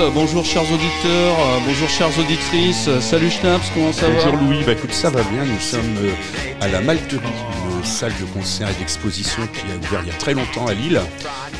[0.00, 4.40] monde, bonjour chers auditeurs, euh, bonjour chères auditrices, euh, salut Schnaps, comment ça Bonjour va
[4.42, 6.10] Louis, bah écoute ça va bien, nous sommes euh,
[6.60, 7.20] à la Malterie,
[7.78, 10.74] une salle de concert et d'exposition qui a ouvert il y a très longtemps à
[10.74, 11.00] Lille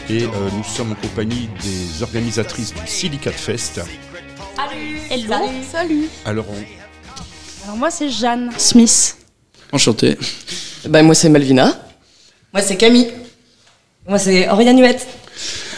[0.08, 3.80] et euh, nous sommes en compagnie des organisatrices du Silicate Fest.
[5.10, 5.34] Hello.
[5.70, 6.08] Salut.
[6.24, 9.16] Alors on- Alors moi c'est Jeanne Smith.
[9.72, 10.18] Enchanté.
[10.88, 11.78] Bah, moi, c'est Malvina.
[12.52, 13.12] Moi, c'est Camille.
[14.08, 15.06] Moi, c'est Oriane Huette.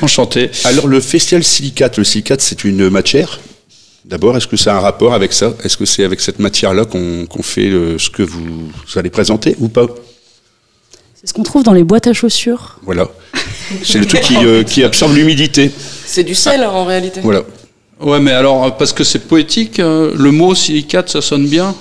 [0.00, 0.50] Enchanté.
[0.64, 3.40] alors le festival Silicate, le silicate c'est une matière.
[4.04, 5.54] D'abord, est-ce que ça a un rapport avec ça?
[5.62, 9.54] Est-ce que c'est avec cette matière-là qu'on fait euh, ce que vous, vous allez présenter
[9.60, 9.86] ou pas?
[11.14, 12.80] C'est ce qu'on trouve dans les boîtes à chaussures.
[12.82, 13.08] Voilà.
[13.84, 15.70] C'est le truc qui, euh, qui absorbe l'humidité.
[16.04, 17.20] C'est du sel, en réalité.
[17.22, 17.42] Voilà.
[18.00, 21.72] Ouais, mais alors, parce que c'est poétique, euh, le mot silicate, ça sonne bien?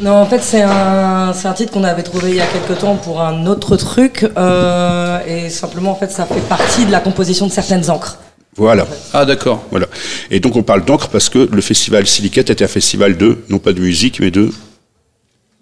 [0.00, 2.78] Non, en fait, c'est un, c'est un titre qu'on avait trouvé il y a quelques
[2.80, 4.26] temps pour un autre truc.
[4.36, 8.18] euh, et simplement, en fait, ça fait partie de la composition de certaines encres.
[8.56, 8.86] Voilà.
[9.12, 9.64] Ah, d'accord.
[9.70, 9.86] Voilà.
[10.30, 13.58] Et donc on parle d'encre parce que le festival Silicate était un festival de, non
[13.58, 14.50] pas de musique, mais de,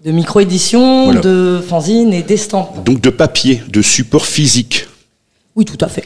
[0.04, 1.20] De micro-édition, Voilà.
[1.20, 2.84] de fanzine et d'estampes.
[2.84, 4.86] donc de papier, de support physique.
[5.56, 6.04] Oui, tout à fait.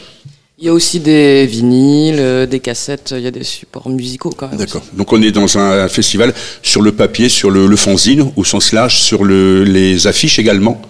[0.62, 4.30] Il y a aussi des vinyles, euh, des cassettes, il y a des supports musicaux
[4.36, 4.58] quand même.
[4.58, 4.82] D'accord.
[4.92, 8.72] Donc on est dans un festival sur le papier, sur le, le fanzine au sens
[8.72, 10.80] large, sur le, les affiches également?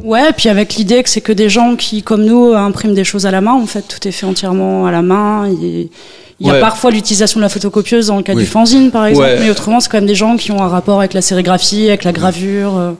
[0.00, 3.02] Ouais, et puis avec l'idée que c'est que des gens qui, comme nous, impriment des
[3.02, 3.54] choses à la main.
[3.54, 5.48] En fait, tout est fait entièrement à la main.
[5.50, 5.90] Et
[6.38, 6.60] il y a Ouais.
[6.60, 8.42] parfois l'utilisation de la photocopieuse dans le cas Oui.
[8.44, 9.26] du fanzine, par exemple.
[9.26, 9.40] Ouais.
[9.40, 12.04] Mais autrement, c'est quand même des gens qui ont un rapport avec la sérigraphie, avec
[12.04, 12.92] la gravure, euh,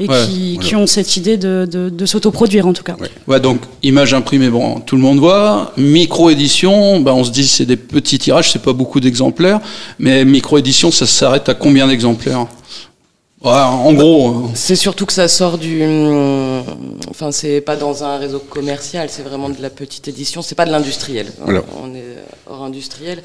[0.00, 0.68] et Ouais, qui, voilà.
[0.68, 2.96] qui ont cette idée de, de, de s'autoproduire, en tout cas.
[3.00, 3.10] Ouais.
[3.26, 5.72] Ouais, donc, image imprimée, bon, tout le monde voit.
[5.76, 9.60] Micro-édition, bah, on se dit c'est des petits tirages, c'est pas beaucoup d'exemplaires.
[9.98, 12.46] Mais micro-édition, ça s'arrête à combien d'exemplaires?
[13.42, 14.30] Ouais, En gros.
[14.30, 15.82] euh, C'est surtout que ça sort du.
[15.84, 16.62] hum,
[17.10, 20.64] Enfin, c'est pas dans un réseau commercial, c'est vraiment de la petite édition, c'est pas
[20.66, 21.26] de l'industriel.
[21.44, 21.62] Voilà.
[21.82, 22.16] On est
[22.48, 23.22] hors industriel.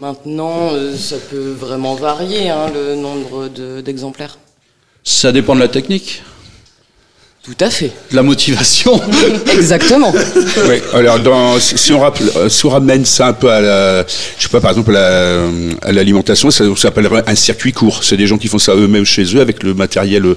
[0.00, 4.38] Maintenant, euh, ça peut vraiment varier, hein, le nombre de- d'exemplaires.
[5.08, 6.20] Ça dépend de la technique,
[7.44, 7.92] Tout à fait.
[8.10, 9.00] de la motivation.
[9.52, 10.12] Exactement.
[10.66, 10.82] Ouais.
[10.94, 14.04] Alors dans, si on, rappelle, euh, si on ramène ça un peu à la,
[14.36, 15.48] je sais pas, par exemple à la-
[15.82, 18.02] à l'alimentation, ça, ça s'appellerait un circuit court.
[18.02, 20.34] C'est des gens qui font ça eux-mêmes chez eux avec le matériel euh,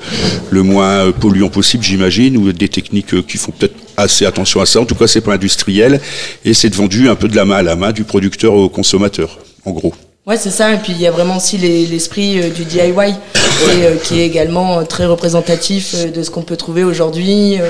[0.52, 4.68] le moins polluant possible, j'imagine, ou des techniques euh, qui font peut-être assez attention à
[4.68, 4.80] ça.
[4.82, 6.00] En tout cas, c'est pas industriel
[6.46, 9.40] et c'est vendu un peu de la main à la main du producteur au consommateur,
[9.66, 9.96] en gros.
[10.30, 10.72] Ouais, c'est ça.
[10.74, 14.20] Et puis, il y a vraiment aussi les- l'esprit euh, du DIY, et, euh, qui
[14.20, 17.70] est également euh, très représentatif euh, de ce qu'on peut trouver aujourd'hui euh,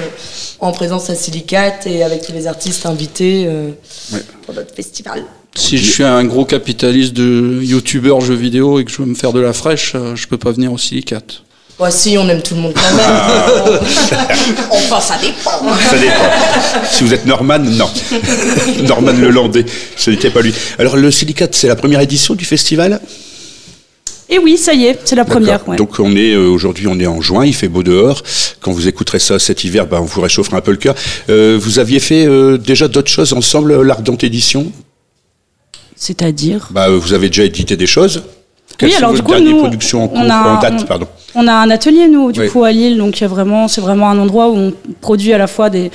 [0.59, 3.69] en présence à Silicate et avec tous les artistes invités euh,
[4.13, 4.19] Ouais.
[4.45, 5.23] pour notre festival.
[5.55, 9.15] Si je suis un gros capitaliste de youtubeur jeux vidéo et que je veux me
[9.15, 11.43] faire de la fraîche, euh, je peux pas venir au silicate.
[11.79, 13.79] Ouais, si, on aime tout le monde quand même.
[14.69, 15.73] enfin, ça dépend.
[15.89, 16.89] Ça dépend.
[16.91, 17.89] si vous êtes Norman, non.
[18.83, 20.53] Norman Lelandais, ce n'était pas lui.
[20.77, 22.99] Alors le Silicate, c'est la première édition du festival?
[24.27, 25.67] Et oui, ça y est, c'est la première.
[25.69, 25.77] Ouais.
[25.77, 28.21] Donc on est euh, aujourd'hui, on est en juin, il fait beau dehors.
[28.59, 30.95] Quand vous écouterez ça cet hiver, ben, on vous réchauffera un peu le cœur.
[31.29, 34.71] Euh, vous aviez fait euh, déjà d'autres choses ensemble, l'Ardente Édition?
[35.95, 36.67] C'est-à-dire?
[36.71, 38.21] Bah, Vous avez déjà édité des choses
[38.79, 41.07] Quelles Oui, alors du coup, nous, productions en, cours, on a- en date on- pardon.
[41.35, 42.49] On a un atelier nous du Oui.
[42.49, 45.31] coup à Lille, donc il y a vraiment, c'est vraiment un endroit où on produit
[45.33, 45.91] à la fois des,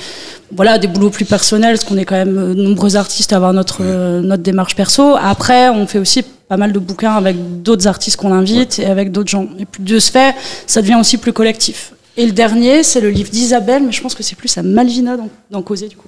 [0.55, 3.51] voilà, des boulots plus personnels, parce qu'on est quand même euh, nombreux artistes à avoir
[3.51, 5.15] notre euh, notre démarche perso.
[5.21, 9.11] Après, on fait aussi pas mal de bouquins avec d'autres artistes qu'on invite et avec
[9.11, 9.47] d'autres gens.
[9.59, 10.35] Et puis de ce fait,
[10.67, 11.91] ça devient aussi plus collectif.
[12.17, 15.17] Et le dernier, c'est le livre d'Isabelle, mais je pense que c'est plus à Malvina
[15.51, 16.07] d'en causer du coup.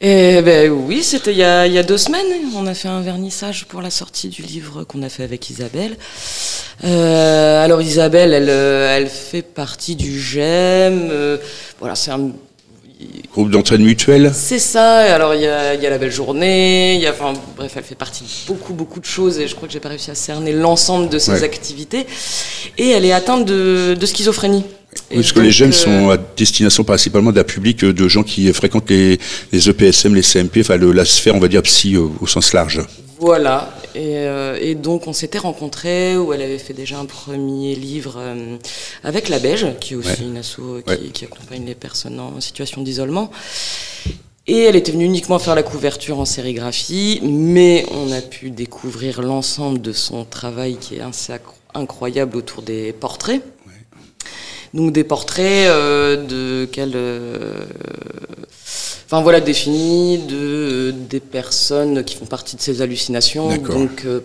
[0.00, 2.24] Et ben oui, c'était il y a, il y a deux semaines.
[2.54, 5.96] On a fait un vernissage pour la sortie du livre qu'on a fait avec Isabelle.
[6.84, 11.08] Euh, alors Isabelle, elle, euh, elle fait partie du GEM.
[11.10, 11.36] euh,
[11.80, 12.30] voilà, c'est un.
[13.32, 15.06] Groupe d'entraide mutuelle C'est ça.
[15.06, 16.94] et Alors il y a, il y a la belle journée.
[16.96, 19.54] Il y a, enfin bref, elle fait partie de beaucoup beaucoup de choses et je
[19.54, 21.42] crois que j'ai pas réussi à cerner l'ensemble de ses Ouais.
[21.44, 22.06] activités.
[22.76, 24.64] Et elle est atteinte de, de schizophrénie.
[25.10, 28.52] Et parce que les jeunes euh, sont à destination principalement d'un public de gens qui
[28.52, 29.18] fréquentent les,
[29.52, 32.52] les EPSM, les CMP, enfin le- la sphère, on va dire, psy euh, au sens
[32.52, 32.80] large.
[33.20, 37.74] Voilà, et, euh, et donc on s'était rencontrés où elle avait fait déjà un premier
[37.74, 38.56] livre euh,
[39.02, 40.16] avec La Beige, qui est aussi Ouais.
[40.22, 40.56] une asso
[40.86, 40.98] qui, Ouais.
[41.12, 43.30] qui accompagne les personnes en situation d'isolement.
[44.46, 49.20] Et elle était venue uniquement faire la couverture en sérigraphie, mais on a pu découvrir
[49.20, 51.34] l'ensemble de son travail qui est assez
[51.74, 53.42] incroyable autour des portraits.
[54.74, 57.64] Donc des portraits euh, de quel, euh,
[59.06, 63.76] enfin voilà définis de euh, des personnes qui font partie de ces hallucinations, D'accord.
[63.76, 64.20] donc euh,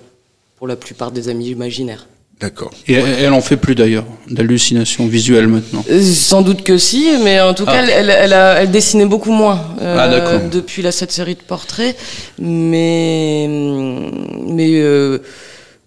[0.57, 2.07] pour la plupart des amis imaginaires.
[2.41, 2.71] D'accord.
[2.89, 5.85] Et elle en fait plus d'ailleurs, d'hallucinations visuelles maintenant.
[6.13, 7.71] Sans doute que si, mais en tout Ah.
[7.71, 10.49] cas, elle, elle, elle a- elle dessinait beaucoup moins euh, Ah, d'accord.
[10.51, 11.95] depuis la, cette série de portraits.
[12.39, 15.19] Mais, mais, euh,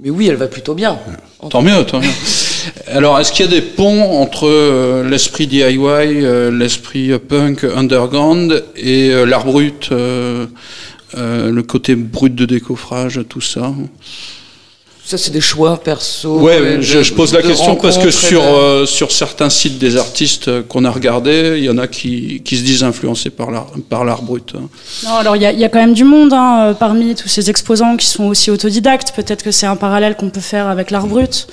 [0.00, 0.98] mais oui, elle va plutôt bien.
[1.50, 2.08] Tant mieux, tant mieux.
[2.88, 8.64] Alors, est-ce qu'il y a des ponts entre euh, l'esprit DIY, euh, l'esprit punk underground
[8.76, 10.46] et euh, l'art brut, euh,
[11.16, 13.72] euh, le côté brut de décoffrage, tout ça?
[15.04, 16.40] Ça, c'est des choix perso.
[16.40, 20.62] Ouais, je, pose la question parce que sur, de- euh, sur certains sites des artistes
[20.66, 24.04] qu'on a regardés, il y en a qui, qui se disent influencés par l'art, par
[24.04, 24.54] l'art brut.
[24.56, 24.62] hein.
[25.04, 27.28] Non, alors il y, a- il y a quand même du monde hein, parmi tous
[27.28, 29.12] ces exposants qui sont aussi autodidactes.
[29.14, 31.46] Peut-être que c'est un parallèle qu'on peut faire avec l'art brut.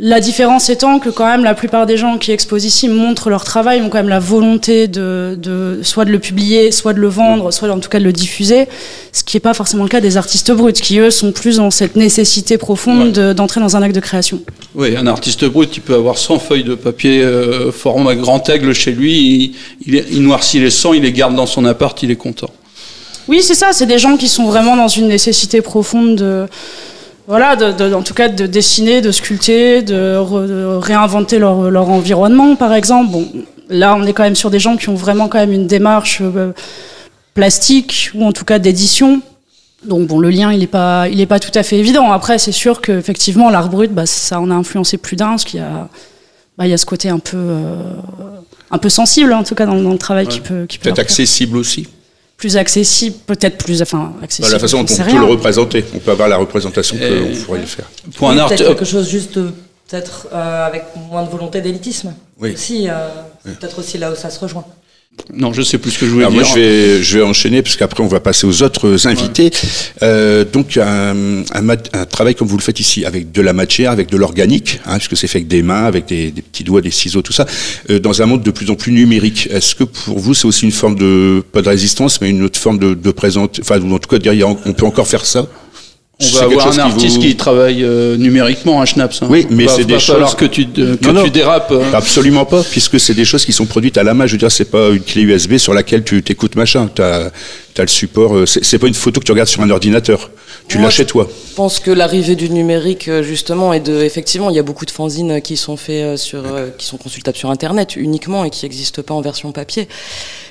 [0.00, 3.42] La différence étant que quand même la plupart des gens qui exposent ici montrent leur
[3.42, 7.08] travail, ont quand même la volonté de, de soit de le publier, soit de le
[7.08, 8.68] vendre, soit en tout cas de le diffuser,
[9.12, 11.72] ce qui n'est pas forcément le cas des artistes bruts, qui eux sont plus dans
[11.72, 13.10] cette nécessité profonde Ouais.
[13.10, 14.40] de- d'entrer dans un acte de création.
[14.76, 18.72] Oui, un artiste brut, il peut avoir 100 feuilles de papier euh, format grand aigle
[18.74, 19.54] chez lui,
[19.84, 22.50] il, il, il noircit les 100, il les garde dans son appart, il est content.
[23.26, 23.72] Oui, c'est ça.
[23.72, 26.46] C'est des gens qui sont vraiment dans une nécessité profonde de,
[27.28, 31.70] voilà, de, de- en tout cas, de dessiner, de sculpter, de, re- de réinventer leur,
[31.70, 33.10] leur environnement, par exemple.
[33.12, 33.28] Bon,
[33.68, 36.18] là, on est quand même sur des gens qui ont vraiment quand même une démarche
[36.22, 36.52] euh,
[37.34, 39.20] plastique ou en tout cas d'édition.
[39.84, 42.10] Donc bon, le lien, il n'est pas, il est pas tout à fait évident.
[42.10, 45.60] Après, c'est sûr qu'effectivement, l'art brut, bah, ça en a influencé plus d'un, parce qu'il
[45.60, 45.88] y a,
[46.56, 47.74] bah, il y a ce côté un peu, euh,
[48.72, 50.98] un peu sensible, en tout cas, dans, dans le travail qui peut, qui peut Peut-être
[50.98, 51.86] accessible aussi.
[52.38, 54.48] Plus accessible, peut-être plus, enfin, accessible.
[54.48, 55.20] Bah, la façon dont on peut rien.
[55.20, 55.84] le représenter.
[55.94, 57.90] On peut avoir la représentation qu'on pourrait le faire.
[58.16, 59.50] Pour Oui, un art, peut-être quelque chose juste euh,
[59.88, 62.14] peut-être euh, avec moins de volonté d'élitisme.
[62.40, 62.52] Oui.
[62.54, 63.08] Aussi, euh,
[63.44, 64.64] c'est peut-être aussi là où ça se rejoint.
[65.34, 66.42] Non, je sais plus ce que je voulais Alors dire.
[66.42, 69.50] moi, je vais, je vais enchaîner parce qu'après, on va passer aux autres invités.
[70.02, 73.90] Euh, donc, un, un, un travail comme vous le faites ici, avec de la matière,
[73.90, 76.80] avec de l'organique, hein, puisque c'est fait avec des mains, avec des, des petits doigts,
[76.80, 77.46] des ciseaux, tout ça,
[77.90, 79.48] euh, dans un monde de plus en plus numérique.
[79.50, 82.58] Est-ce que pour vous, c'est aussi une forme de, pas de résistance, mais une autre
[82.58, 85.26] forme de, de présente, enfin, ou en tout cas, de dire, on peut encore faire
[85.26, 85.46] ça?
[86.20, 89.22] On va avoir un qui artiste vous- qui travaille euh, numériquement, un schnaps.
[89.22, 89.28] hein.
[89.30, 91.22] Oui, mais c'est des choses- que tu, te- que Non, non.
[91.24, 91.70] tu dérapes.
[91.70, 91.84] euh.
[91.92, 94.26] Absolument pas, puisque c'est des choses qui sont produites à la main.
[94.26, 96.90] Je veux dire, c'est pas une clé USB sur laquelle tu t'écoutes machin.
[96.92, 97.26] T'as
[97.78, 98.34] as le support.
[98.36, 100.30] euh, C'est pas une photo que tu regardes sur un ordinateur.
[100.66, 101.28] Tu l'as chez toi.
[101.50, 104.84] Je pense que l'arrivée du numérique, euh, justement, et de, effectivement, il y a beaucoup
[104.84, 108.50] de fanzines qui sont faits euh, sur, euh, qui sont consultables sur Internet uniquement et
[108.50, 109.86] qui n'existent pas en version papier.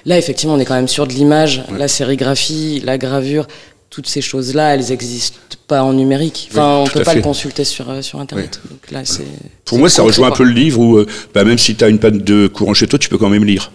[0.05, 3.47] Là, effectivement, on est quand même sur de l'image, la sérigraphie, la gravure.
[3.89, 5.37] Toutes ces choses-là, elles n'existent
[5.67, 6.49] pas en numérique.
[6.51, 7.17] Enfin, Oui, on peut pas fait.
[7.17, 8.59] le consulter sur, euh, sur Internet.
[8.69, 9.25] Donc là, c'est.
[9.65, 11.89] Pour moi, ça rejoint un peu le livre où, euh, bah, même si tu as
[11.89, 13.71] une panne de courant chez toi, tu peux quand même lire.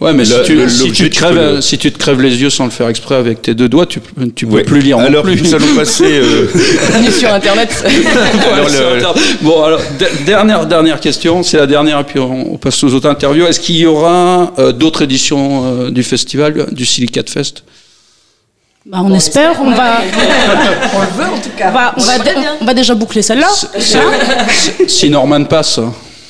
[0.00, 1.92] Ouais, mais Le- si, tu, le- si, l'objet, tu te crèves, peux le- si tu
[1.92, 4.00] te crèves les yeux sans le faire exprès avec tes deux doigts, tu,
[4.34, 4.64] tu peux Ouais.
[4.64, 5.40] plus lire Alors, plus.
[5.42, 6.04] nous allons passer.
[6.08, 6.46] euh,
[7.02, 7.70] Ni sur Internet.
[7.84, 9.22] alors, Ouais, sur le- Internet.
[9.42, 12.94] Bon, alors, de- dernière, dernière question, c'est la dernière, et puis on, on passe aux
[12.94, 13.46] autres interviews.
[13.46, 17.62] Est-ce qu'il y aura euh, d'autres éditions euh, du festival, du Silicate Fest?
[18.84, 19.98] Bah, on, espère, on va,
[20.94, 21.68] On le veut en tout cas.
[21.68, 22.56] on va, on va, l'aimerait dé- bien.
[22.60, 23.48] on va déjà boucler celle-là.
[24.88, 25.78] Si Norman passe.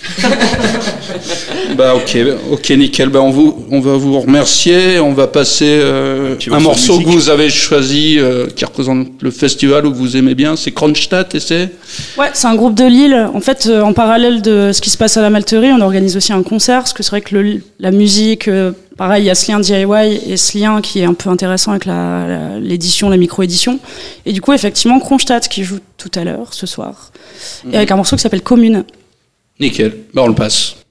[1.76, 2.16] Bah ok,
[2.50, 3.08] ok nickel.
[3.08, 4.98] Bah on vous, on va vous remercier.
[5.00, 9.86] On va passer euh, un morceau que vous avez choisi, euh, qui représente le festival
[9.86, 10.56] ou que vous aimez bien.
[10.56, 11.70] C'est Kronstadt et c'est.
[12.18, 13.28] Ouais, c'est un groupe de Lille.
[13.34, 16.16] En fait, euh, en parallèle de ce qui se passe à la Malterie, on organise
[16.16, 19.30] aussi un concert, parce que c'est vrai que le- la musique, euh, pareil, il y
[19.30, 22.58] a ce lien DIY et ce lien qui est un peu intéressant avec la- la-
[22.60, 23.78] l'édition, la, micro-édition.
[24.26, 27.12] Et du coup, effectivement, Kronstadt qui joue tout à l'heure, ce soir,
[27.72, 28.84] et avec un morceau qui s'appelle Commune.
[29.62, 29.92] Nickel.
[30.12, 30.81] Bah on le passe.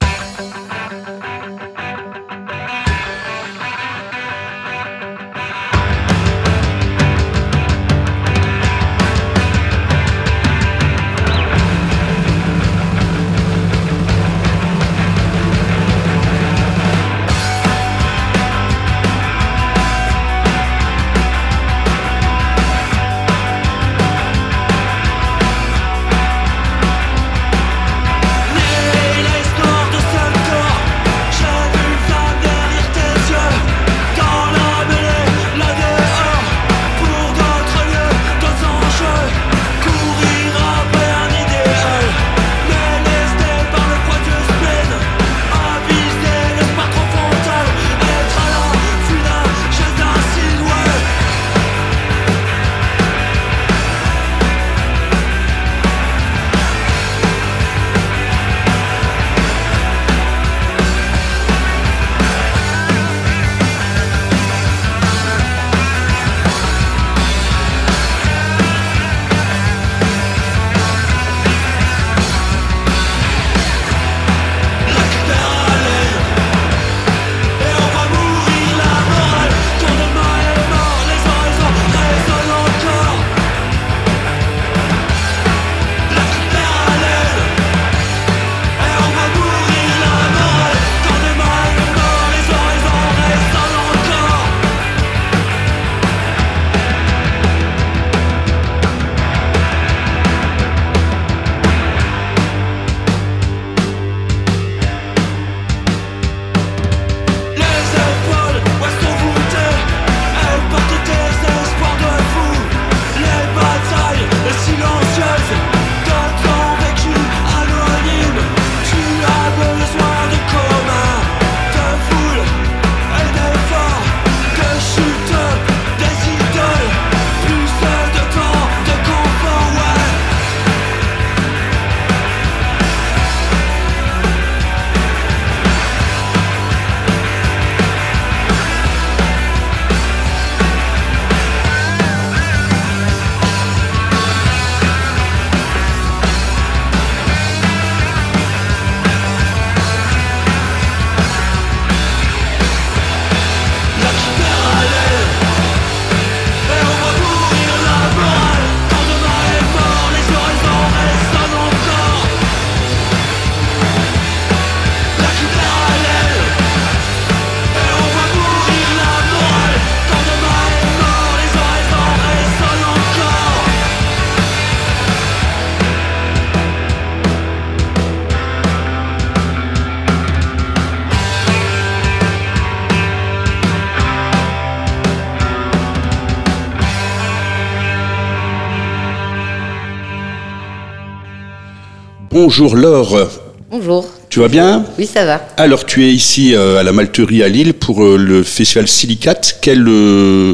[192.44, 193.30] Bonjour Laure,
[193.70, 194.04] Bonjour.
[194.28, 194.84] tu vas bien?
[194.98, 195.46] Oui, ça va.
[195.58, 199.58] Alors tu es ici euh, à la Malterie à Lille pour euh, le festival Silicate.
[199.62, 200.52] Quel euh,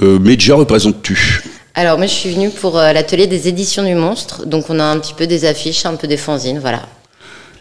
[0.00, 1.42] média représentes-tu?
[1.74, 4.46] Alors, moi, je suis venue pour l'atelier des éditions du monstre.
[4.46, 6.86] Donc, on a un petit peu des affiches, un peu des fanzines, voilà.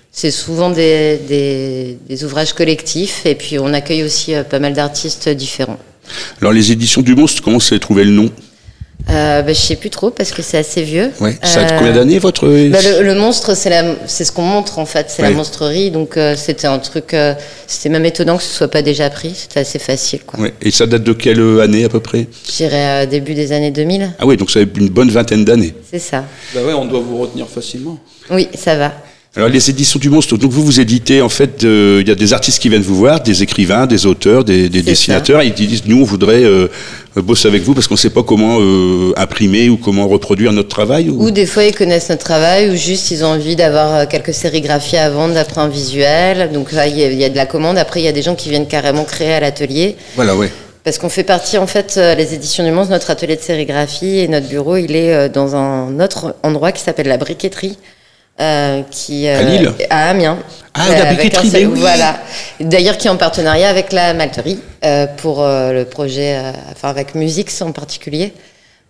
[0.09, 5.27] C'est souvent des, des- des ouvrages collectifs et puis on accueille aussi pas mal d'artistes
[5.27, 5.79] différents.
[6.39, 8.29] Alors les éditions du monstre, comment s'est trouvé le nom?
[9.09, 11.11] Euh, bah, je sais plus trop parce que c'est assez vieux.
[11.21, 11.37] ouais.
[11.43, 14.41] Ça a Euh, combien d'années votre bah, le, le monstre, c'est la, c'est ce qu'on
[14.41, 15.29] montre en fait, c'est Ouais.
[15.29, 15.91] la monstrerie.
[15.91, 17.35] Donc euh, c'était un truc, euh,
[17.67, 19.33] c'était même étonnant que ce soit pas déjà pris.
[19.35, 20.39] C'était assez facile, quoi.
[20.39, 20.53] Ouais.
[20.61, 22.27] Et ça date de quelle euh, année à peu près?
[22.49, 24.13] Je dirais euh, début des années 2000.
[24.17, 25.75] Ah oui, donc ça fait une bonne vingtaine d'années.
[25.91, 26.23] C'est ça.
[26.55, 27.99] Bah ouais, on doit vous retenir facilement.
[28.31, 28.91] Oui, ça va.
[29.37, 32.15] Alors les éditions du monstre, donc vous vous éditez en fait, euh, il y a
[32.15, 35.53] des artistes qui viennent vous voir, des écrivains, des auteurs, des, des dessinateurs, et ils
[35.53, 36.69] disent nous on voudrait euh,
[37.17, 40.69] bosser avec vous parce qu'on ne sait pas comment euh, imprimer ou comment reproduire notre
[40.69, 41.09] travail.
[41.09, 41.25] Ou...
[41.25, 44.33] Ou des fois ils connaissent notre travail, ou juste ils ont envie d'avoir euh, quelques
[44.33, 46.51] sérigraphies à vendre d'après un visuel.
[46.53, 47.77] Donc là il y, y a de la commande.
[47.77, 49.97] Après il y a des gens qui viennent carrément créer à l'atelier.
[50.15, 50.49] Voilà, ouais.
[50.85, 54.19] Parce qu'on fait partie, en fait, euh, les éditions du Monstre, notre atelier de sérigraphie
[54.19, 57.77] et notre bureau, il est euh, dans un autre endroit qui s'appelle la briqueterie.
[58.41, 60.37] Euh, qui, euh, À Lille À Amiens.
[60.73, 61.65] Ah, la avec un oui.
[61.75, 62.17] Voilà.
[62.59, 66.89] D'ailleurs, qui est en partenariat avec la Malterie euh, pour euh, le projet, euh, enfin
[66.89, 68.33] avec Musix en particulier.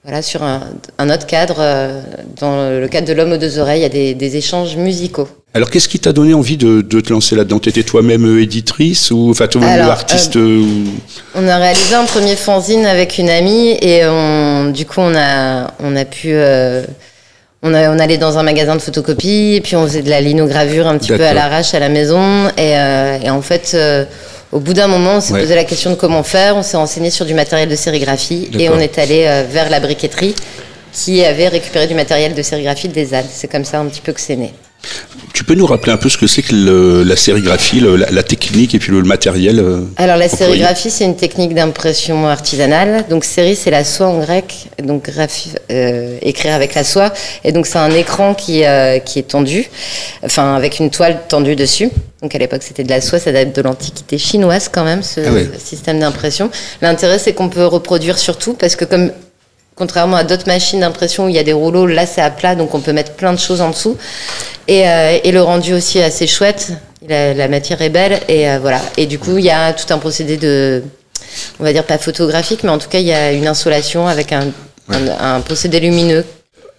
[0.03, 0.61] Voilà, sur un,
[0.99, 2.01] un autre cadre, euh,
[2.39, 5.27] dans le cadre de l'homme aux deux oreilles, il y a des, des échanges musicaux.
[5.55, 7.57] Alors qu'est-ce qui t'a donné envie de, de te lancer là-dedans?
[7.59, 10.91] T'étais toi-même euh, éditrice ou enfin toi-même artiste euh, ou-
[11.33, 15.71] On a réalisé un premier fanzine avec une amie et on, du coup on a,
[15.83, 16.33] on a pu...
[17.65, 20.21] on, a- on allait dans un magasin de photocopie et puis on faisait de la
[20.21, 22.47] linogravure un petit peu à l'arrache à la maison.
[22.57, 24.05] Et, euh, et en fait, euh,
[24.51, 25.41] au bout d'un moment, on s'est Ouais.
[25.41, 26.55] posé la question de comment faire.
[26.55, 29.79] On s'est renseigné sur du matériel de sérigraphie et on est allé euh, vers la
[29.79, 30.35] briqueterie
[30.93, 33.25] qui avait récupéré du matériel de sérigraphie des ZAD.
[33.29, 34.53] C'est comme ça un petit peu que c'est né.
[35.33, 38.09] Tu peux nous rappeler un peu ce que c'est que le- la sérigraphie, le- la,
[38.09, 41.53] la technique et puis le, le matériel euh, Alors la employé sérigraphie, c'est une technique
[41.53, 43.03] d'impression artisanale.
[43.09, 45.09] Donc série, c'est la soie en grec, donc
[45.71, 47.11] euh, écrire avec la soie.
[47.43, 49.69] Et donc c'est un écran qui, euh, qui est tendu,
[50.23, 51.89] enfin avec une toile tendue dessus.
[52.21, 55.19] Donc à l'époque c'était de la soie, ça date de l'antiquité chinoise quand même, ce
[55.19, 56.49] Ah système d'impression.
[56.81, 59.11] L'intérêt c'est qu'on peut reproduire surtout parce que comme
[59.75, 62.55] contrairement à d'autres machines d'impression où il y a des rouleaux, là c'est à plat,
[62.55, 63.97] donc on peut mettre plein de choses en dessous.
[64.67, 66.71] Et, euh, et le rendu aussi est assez chouette.
[67.07, 68.81] La, la matière est belle et euh, voilà.
[68.97, 70.81] Et du coup, il y a tout un procédé de,
[71.59, 74.31] on va dire pas photographique, mais en tout cas, il y a une insolation avec
[74.31, 74.47] un,
[74.89, 76.25] un, un procédé lumineux.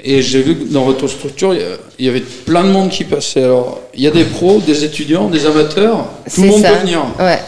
[0.02, 3.44] Et j'ai vu que dans votre structure, il y avait plein de monde qui passait.
[3.44, 6.06] Alors, il y a des pros, des étudiants, des amateurs?
[6.34, 6.70] Tout le monde ça.
[6.70, 7.02] peut venir?
[7.18, 7.38] Ouais.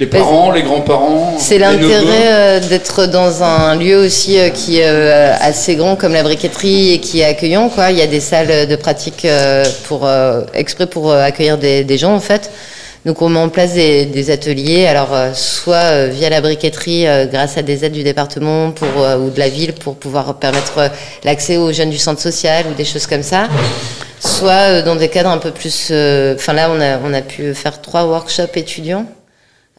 [0.00, 1.36] Les parents, les grands-parents.
[1.38, 6.14] C'est l'intérêt euh, d'être dans un lieu aussi euh, qui est euh, assez grand comme
[6.14, 7.68] la briqueterie et qui est accueillant.
[7.68, 7.90] Quoi.
[7.90, 9.26] Il y a des salles de pratique
[9.86, 10.08] pour,
[10.54, 12.50] exprès pour accueillir des, des gens en fait.
[13.04, 17.62] Donc on met en place des, des ateliers, alors soit via la briqueterie grâce à
[17.62, 18.88] des aides du département pour,
[19.20, 20.90] ou de la ville pour pouvoir permettre
[21.24, 23.48] l'accès aux jeunes du centre social ou des choses comme ça,
[24.18, 25.88] soit dans des cadres un peu plus...
[25.90, 29.04] euh, Enfin là on a, on a pu faire trois workshops étudiants.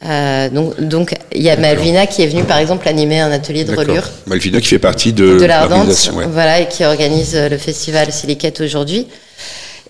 [0.03, 3.63] Euh, donc, donc il y a Malvina qui est venue par exemple animer un atelier
[3.65, 6.25] de relure Malvina qui fait partie de, de l'Ardente, ouais.
[6.27, 9.07] voilà, et qui organise euh, le festival Silicate aujourd'hui.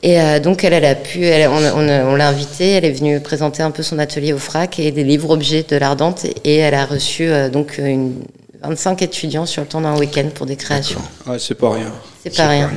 [0.04, 2.92] Et euh, donc elle, elle a pu, elle- on, on, on l'a invitée, elle est
[2.92, 6.58] venue présenter un peu son atelier au FRAC et des livres objets de l'Ardente, et
[6.58, 8.16] elle a reçu euh, donc une
[8.64, 11.02] 25 étudiants sur le temps d'un week-end pour des créations.
[11.26, 11.92] Ouais, c'est pas rien.
[12.24, 12.70] C'est pas rien.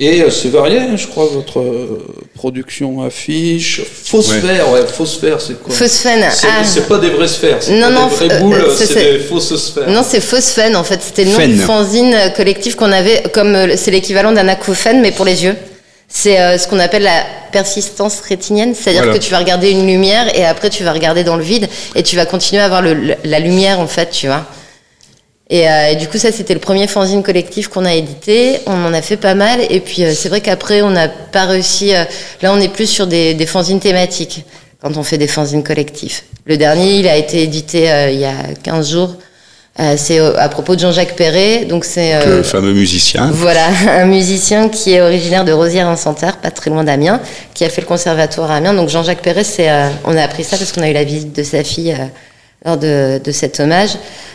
[0.00, 3.80] Et euh, c'est varié, hein, je crois, votre euh, production affiche.
[4.04, 5.74] Phosphère, ouais, phosphère, c'est quoi?
[5.74, 6.62] Phosphène, C'est ah.
[6.64, 9.18] c'est pas des vraies sphères, c'est Non, pas non, des vraies euh, boules, c'est- des
[9.18, 9.88] fausses sphères.
[9.90, 11.00] Non, c'est Phosphène en fait.
[11.02, 15.00] C'était le nom du fanzine euh, collectif qu'on avait, comme euh, c'est l'équivalent d'un acouphène,
[15.00, 15.56] mais pour les yeux.
[16.06, 19.18] C'est euh, ce qu'on appelle la persistance rétinienne, c'est-à-dire Voilà.
[19.18, 22.04] que tu vas regarder une lumière et après tu vas regarder dans le vide et
[22.04, 24.46] tu vas continuer à voir le- le- la lumière en fait, tu vois.
[25.50, 28.58] Et, euh, et du coup, ça, c'était le premier fanzine collectif qu'on a édité.
[28.66, 29.60] On en a fait pas mal.
[29.70, 31.94] Et puis, euh, c'est vrai qu'après, on n'a pas réussi.
[31.94, 32.04] euh,
[32.42, 34.44] là, on est plus sur des, des fanzines thématiques
[34.82, 36.24] quand on fait des fanzines collectifs.
[36.44, 39.14] Le dernier, il a été édité euh, il y a 15 jours.
[39.80, 41.64] Euh, c'est euh, à propos de Jean-Jacques Perret.
[41.64, 42.14] Donc, c'est.
[42.14, 43.30] euh, Le fameux musicien.
[43.32, 47.20] voilà, un musicien qui est originaire de Rosières-en-Santerre, pas très loin d'Amiens,
[47.54, 48.74] qui a fait le conservatoire à Amiens.
[48.74, 51.34] Donc Jean-Jacques Perret, c'est, euh, on a appris ça parce qu'on a eu la visite
[51.34, 52.04] de sa fille euh,
[52.64, 53.90] lors de, de cet hommage.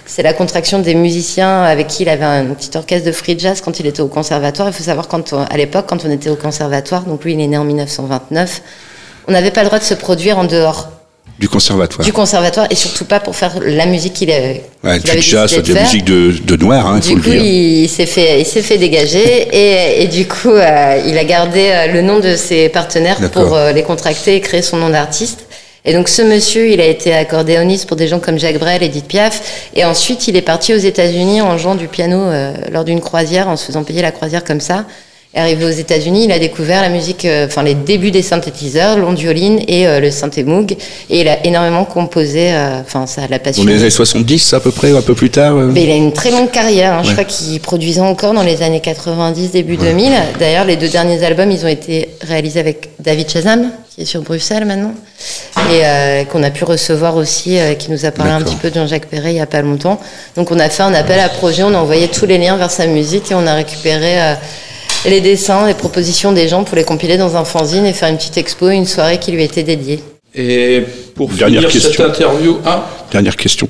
[0.05, 3.61] C'est la contraction des musiciens avec qui il avait un petit orchestre de free jazz
[3.61, 4.67] quand il était au conservatoire.
[4.69, 7.39] Il faut savoir quand on- à l'époque, quand on était au conservatoire, donc lui il
[7.41, 8.62] est né en 1929,
[9.27, 10.89] on n'avait pas le droit de se produire en dehors.
[11.39, 12.05] Du conservatoire.
[12.05, 15.51] du conservatoire et surtout pas pour faire la musique qu'il avait, Ouais, avait du jazz,
[15.55, 17.41] de de la musique de, de noir, hein, il faut Du le coup, dire.
[17.43, 21.71] il s'est fait, il s'est fait dégager et, et du coup, euh, il a gardé
[21.71, 25.42] euh, le nom de ses partenaires pour euh, les contracter et créer son nom d'artiste.
[25.86, 29.08] Et donc, ce monsieur, il a été accordéoniste pour des gens comme Jacques Brel, Edith
[29.08, 29.69] Piaf.
[29.76, 33.50] Et ensuite, il est parti aux États-Unis en jouant du piano euh, lors d'une croisière,
[33.50, 34.86] en se faisant payer la croisière comme ça.
[35.36, 39.62] Arrivé aux États-Unis, il a découvert la musique, euh, enfin les débuts des synthétiseurs, l'ondioline
[39.67, 40.74] et euh, le synthé Moog.
[41.10, 43.74] Et il a énormément composé, euh, enfin ça l'a Dans passionné.
[43.74, 45.56] les années 70, à peu près, un peu plus tard.
[45.56, 46.93] Mais il a une très longue carrière.
[46.93, 47.02] hein.
[47.04, 50.12] Je crois qu'il produisait encore dans les années 90, début 2000.
[50.39, 54.22] D'ailleurs, les deux derniers albums, ils ont été réalisés avec David Chazam, qui est sur
[54.22, 54.93] Bruxelles maintenant,
[55.72, 58.69] et euh, qu'on a pu recevoir aussi, euh, qui nous a parlé un petit peu
[58.69, 60.00] de Jean-Jacques Perret il y a pas longtemps.
[60.36, 62.69] Donc, on a fait un appel à projet, on a envoyé tous les liens vers
[62.69, 64.34] sa musique et on a récupéré euh,
[65.05, 68.17] les dessins, les propositions des gens pour les compiler dans un fanzine et faire une
[68.17, 69.99] petite expo, une soirée qui lui était dédiée.
[70.35, 70.83] Et
[71.15, 72.05] pour Dernière finir cette question.
[72.05, 73.67] interview, ah, Dernière question.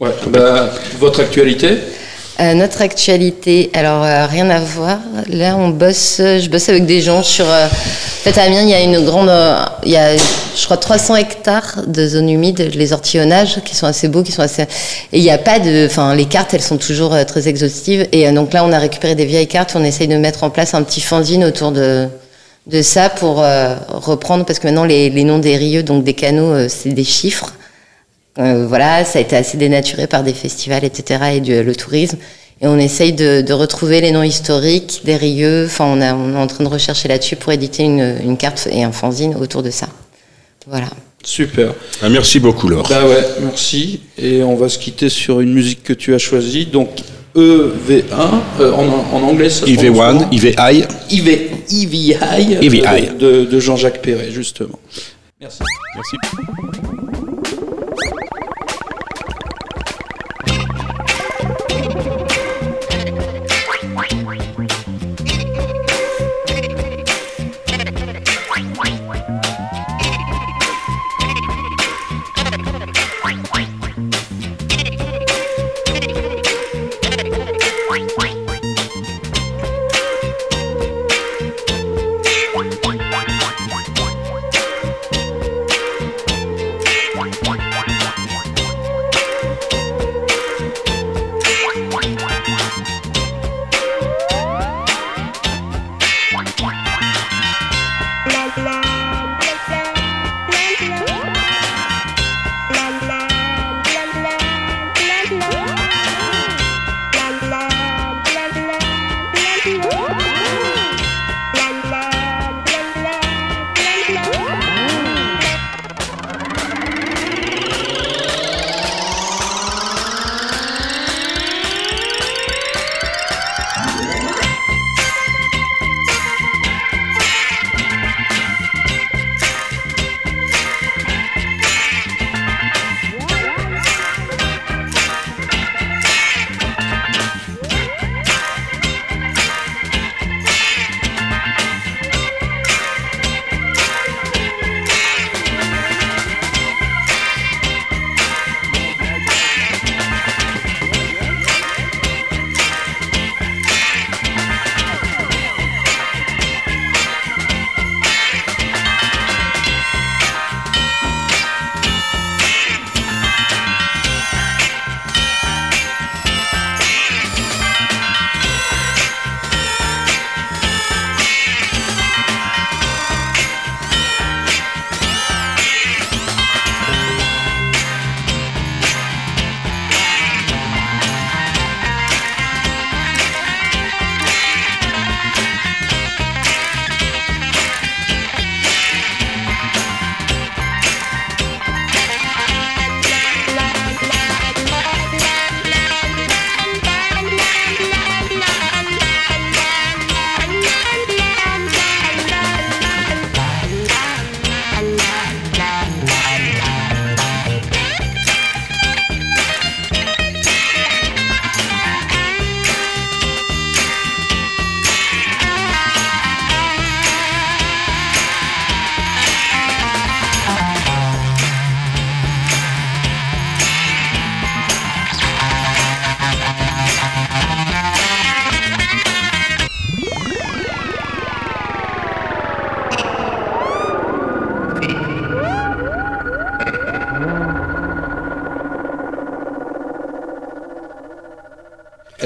[0.00, 1.68] ouais, bah, votre actualité?
[2.40, 4.98] Euh, notre actualité, alors euh, rien à voir.
[5.28, 7.44] Là, on bosse, je bosse avec des gens sur.
[7.46, 10.64] euh, en fait, à Amiens, il y a une grande, euh, il y a, je
[10.64, 14.62] crois, 300 hectares de zones humides, les ortillonnages, qui sont assez beaux, qui sont assez.
[14.62, 18.06] Et il n'y a pas de, enfin, les cartes, elles sont toujours euh, très exhaustives.
[18.12, 19.72] Et donc là, on a récupéré des vieilles cartes.
[19.74, 22.08] On essaye de mettre en place un petit fanzine autour de
[22.66, 26.14] de ça pour euh, reprendre, parce que maintenant les, les noms des rieux, donc des
[26.14, 27.52] canaux, euh, c'est des chiffres.
[28.38, 31.20] Euh, voilà, ça a été assez dénaturé par des festivals, etc.
[31.34, 32.16] et du- le tourisme.
[32.62, 35.64] Et on essaye de, de retrouver les noms historiques des rieux.
[35.66, 38.68] Enfin, on, a- on est en train de rechercher là-dessus pour éditer une, une carte
[38.70, 39.88] et un fanzine autour de ça.
[40.66, 40.88] Voilà.
[41.24, 41.74] Super.
[42.02, 42.86] Ah, merci beaucoup, Laure.
[42.88, 44.00] Bah ouais, merci.
[44.16, 46.66] Et on va se quitter sur une musique que tu as choisie.
[46.66, 46.90] Donc
[47.36, 48.02] EV1,
[48.60, 50.84] euh, en, en anglais ça se prononce IV1, comment IVI.
[51.10, 52.16] EV, EVI,
[52.62, 52.82] EVI.
[52.86, 54.78] euh, de, de Jean-Jacques Perret, justement.
[55.40, 55.60] Merci.
[55.94, 56.16] Merci.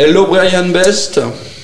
[0.06, 1.18] Hello Brian Best.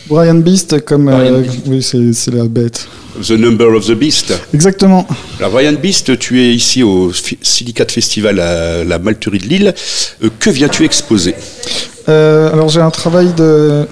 [0.09, 1.05] Brian Beast, comme.
[1.11, 1.59] Brian euh, Beast.
[1.67, 2.89] oui, c'est c'est la bête.
[3.23, 4.33] The Number of the Beast.
[4.55, 5.07] Exactement.
[5.39, 9.75] Alors Brian Beast, tu es ici au Silicate Festival à la Malterie de Lille.
[10.25, 11.35] Euh, que viens-tu exposer?
[12.09, 13.85] Euh, alors j'ai un travail de.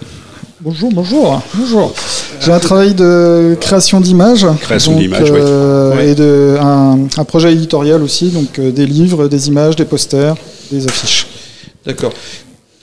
[0.63, 1.95] Bonjour, bonjour, bonjour.
[2.41, 4.47] J'ai un travail de création d'images.
[4.63, 6.09] Création donc, d'images, euh, Ouais.
[6.13, 10.37] Et de, un, un projet éditorial aussi, donc euh, des livres, des images, des posters,
[10.73, 11.27] des affiches.
[11.85, 12.15] D'accord.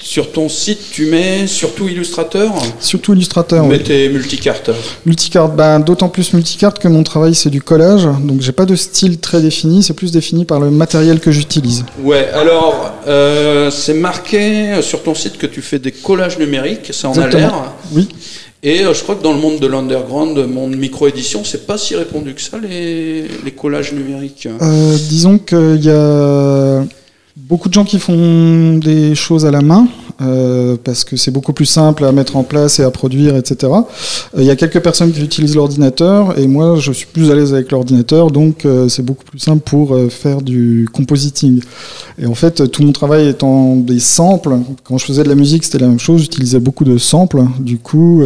[0.06, 3.66] Sur ton site, tu mets surtout illustrateur Surtout illustrateur.
[3.66, 3.84] Mais oui.
[3.84, 4.70] t'es multicarte.
[5.04, 8.76] Multicarte, ben, d'autant plus multicarte que mon travail c'est du collage, donc j'ai pas de
[8.76, 11.86] style très défini, c'est plus défini par le matériel que j'utilise.
[12.04, 17.10] Ouais, alors, euh, c'est marqué sur ton site que tu fais des collages numériques, ça
[17.10, 17.74] en a l'air.
[17.92, 18.08] Oui.
[18.62, 21.96] Et euh, je crois que dans le monde de l'underground, monde micro-édition, c'est pas si
[21.96, 24.48] répandu que ça, les, les collages numériques.
[24.62, 26.84] Euh, disons qu'il y a
[27.38, 29.88] beaucoup de gens qui font des choses à la main,
[30.22, 33.72] euh, parce que c'est beaucoup plus simple à mettre en place et à produire, etc.
[33.74, 33.80] Euh,
[34.38, 37.54] Il y a quelques personnes qui utilisent l'ordinateur, et moi je suis plus à l'aise
[37.54, 41.62] avec l'ordinateur, donc euh, c'est beaucoup plus simple pour faire du compositing.
[42.18, 45.66] Et en fait, tout mon travail étant des samples, quand je faisais de la musique
[45.66, 48.24] c'était la même chose, j'utilisais beaucoup de samples, du coup...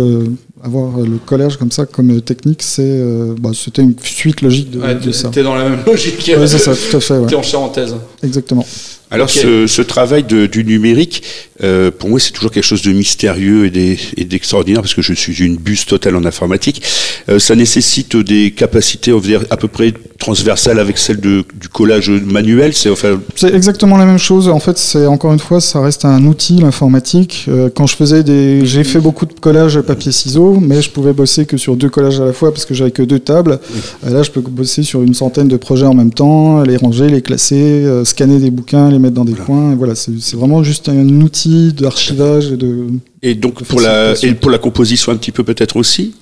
[0.61, 4.79] avoir le collage comme ça comme technique, c'est, euh, bah, c'était une suite logique de,
[4.81, 5.29] Ouais, de t'es- ça.
[5.29, 6.29] t'es dans la même logique.
[6.37, 7.17] Ouais, c'est ça, tout à fait.
[7.17, 7.27] ouais.
[7.27, 7.95] T'es en charentaise.
[8.21, 8.65] Exactement.
[9.11, 11.23] Alors ce, ce travail de- du numérique,
[11.63, 15.35] euh, pour moi c'est toujours quelque chose de mystérieux et d'extraordinaire parce que je suis
[15.43, 16.83] une buse totale en informatique.
[17.27, 21.43] Euh, ça nécessite des capacités on va dire, à peu près transversales avec celles de,
[21.59, 22.73] du collage manuel.
[22.73, 23.19] C'est enfin
[23.51, 24.47] exactement la même chose.
[24.49, 27.45] En fait, c'est encore une fois, ça reste un outil, l'informatique.
[27.47, 31.45] Euh, quand je faisais des, j'ai fait beaucoup de collages papier-ciseaux, mais je pouvais bosser
[31.45, 33.59] que sur deux collages à la fois parce que j'avais que deux tables.
[34.07, 37.21] Là, je peux bosser sur une centaine de projets en même temps, les ranger, les
[37.21, 39.71] classer, scanner des bouquins, les mettre dans des coins.
[39.71, 42.85] Et voilà, c'est c'est vraiment juste un outil d'archivage et de.
[43.23, 46.13] et donc pour la et pour la composition un petit peu peut-être aussi.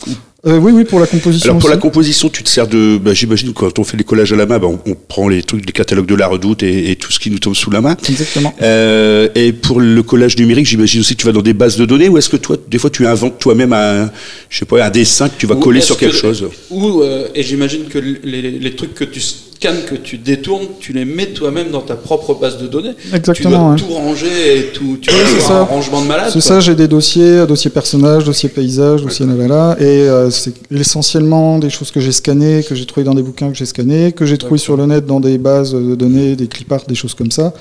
[0.45, 1.49] Euh, oui, oui, pour la composition.
[1.49, 4.31] Alors pour la composition, tu te sers de, bah, j'imagine quand on fait les collages
[4.31, 6.91] à la main, bah, on, on prend les trucs, les catalogues de la Redoute et,
[6.91, 7.97] et tout ce qui nous tombe sous la main.
[8.07, 8.53] Exactement.
[8.61, 11.85] Euh, et pour le collage numérique, j'imagine aussi que tu vas dans des bases de
[11.85, 14.11] données ou est-ce que toi, des fois, tu inventes toi-même un,
[14.49, 17.01] je sais pas, un dessin que tu vas Ou coller sur quelque que- chose Ou,
[17.01, 19.19] euh, et j'imagine que les, les trucs que tu
[19.57, 22.93] scannes, que tu détournes, tu les mets toi-même dans ta propre base de données.
[23.11, 23.95] Exactement, Tu dois ouais.
[23.97, 24.97] tout ranger et tout.
[25.01, 25.61] Tu Oui, ça.
[25.61, 26.29] un rangement de malade.
[26.31, 31.57] C'est ça, j'ai des dossiers, dossier personnage, dossier paysage, dossier lalala, et euh, c'est essentiellement
[31.57, 34.25] des choses que j'ai scannées, que j'ai trouvées dans des bouquins que j'ai scannés, que
[34.25, 37.31] j'ai trouvées sur le net dans des bases de données, des cliparts, des choses comme
[37.31, 37.53] ça,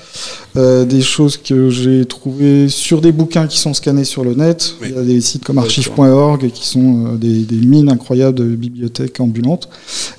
[0.55, 4.75] euh, des choses que j'ai trouvées sur des bouquins qui sont scannés sur le net.
[4.81, 4.89] Oui.
[4.91, 8.43] Il y a des sites comme archive.org qui sont euh, des, des mines incroyables de
[8.43, 9.67] bibliothèques ambulantes,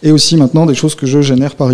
[0.02, 1.67] et aussi maintenant des choses que je génère par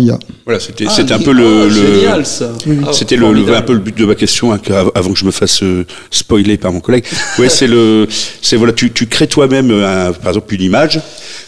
[0.45, 2.51] Voilà, c'était, Ah, c'était un peu le, Ah, le- Génial ça.
[2.85, 3.57] Ah, c'était le, le- formidable.
[3.57, 4.59] un peu le but de ma question hein,
[4.93, 7.05] avant que je me fasse euh, spoiler par mon collègue.
[7.39, 8.07] Ouais, c'est le,
[8.41, 10.99] c'est voilà, tu, tu crées toi-même, un- par exemple, une image,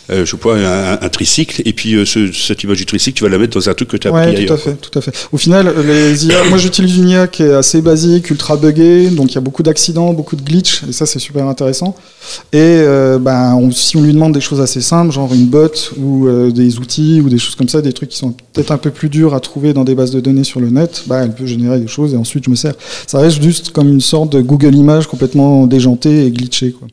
[0.09, 3.17] euh, je sais pas, un, un tricycle, et puis euh, ce- cette image du tricycle,
[3.17, 4.53] tu vas la mettre dans un truc que tu as Ouais, appris tout ailleurs.
[4.53, 5.11] à fait, tout à fait.
[5.31, 9.31] Au final, les IA, moi j'utilise une IA qui est assez basique, ultra buggée, donc
[9.31, 11.95] il y a beaucoup d'accidents, beaucoup de glitch, et ça c'est super intéressant.
[12.53, 15.67] Et euh, ben, on- si on lui demande des choses assez simples, genre une bot
[15.97, 18.77] ou euh, des outils ou des choses comme ça, des trucs qui sont peut-être un
[18.77, 21.33] peu plus durs à trouver dans des bases de données sur le net, bah, elle
[21.33, 22.73] peut générer des choses et ensuite je me sers.
[23.07, 26.71] Ça reste juste comme une sorte de Google Image complètement déjantée et glitchée.
[26.71, 26.87] Quoi.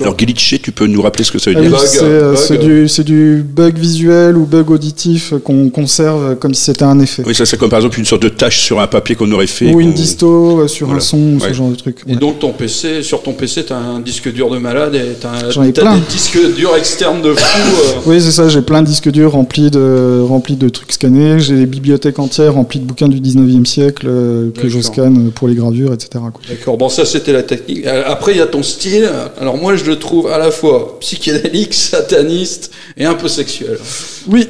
[0.00, 2.86] Alors glitché, tu peux nous rappeler ce que ça veut Ah dire oui, c'est euh,
[2.86, 7.22] c'est du, bug visuel ou bug auditif qu'on conserve comme si c'était un effet.
[7.26, 9.46] Oui, ça c'est comme par exemple une sorte de tâche sur un papier qu'on aurait
[9.46, 9.72] fait.
[9.72, 10.98] Ou une disto euh, sur Voilà.
[11.02, 11.48] un son, Ouais.
[11.48, 11.98] ce genre de truc.
[12.06, 12.16] Et ouais.
[12.16, 15.62] donc ton PC, sur ton PC, t'as un disque dur de malade et t'as J'en
[15.62, 15.94] ai t'as plein.
[15.96, 17.58] des disques durs externes de fou.
[17.68, 18.00] euh.
[18.06, 21.38] Oui, c'est ça, j'ai plein de disques durs remplis de, remplis de trucs scannés.
[21.40, 24.92] J'ai des bibliothèques entières remplies de bouquins du 19e siècle euh, que je D'accord.
[24.94, 26.24] scanne pour les gravures, etc.
[26.48, 27.86] D'accord, bon ça c'était la technique.
[27.86, 29.08] Après il y a ton style.
[29.40, 33.78] Alors moi je le trouve à la fois psychédélique, sataniste et un peu sexuel.
[34.26, 34.46] Oui,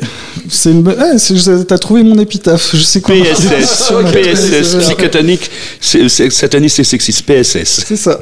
[0.49, 0.83] c'est une.
[0.83, 2.71] bonne- eh, T'as trouvé mon épitaphe.
[2.75, 3.15] Je sais quoi.
[3.15, 4.77] PSS, PSS,
[6.31, 7.85] sataniste et sexiste, PSS.
[7.87, 8.21] C'est ça.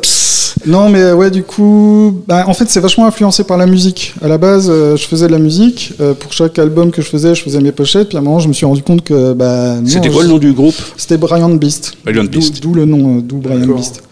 [0.67, 4.15] Non, mais ouais, du coup, bah, en fait, c'est vachement influencé par la musique.
[4.23, 5.93] À la base, euh, je faisais de la musique.
[6.01, 8.09] Euh, pour chaque album que je faisais, je faisais mes pochettes.
[8.09, 9.33] Puis à un moment, je me suis rendu compte que.
[9.33, 10.75] Bah, non, C'était quoi je- le nom du groupe?
[10.97, 11.93] C'était Brian Beast.
[12.05, 12.61] Brian Beast.
[12.63, 13.67] D'où le nom, euh, d'où Brian.
[13.77, 14.03] Beast.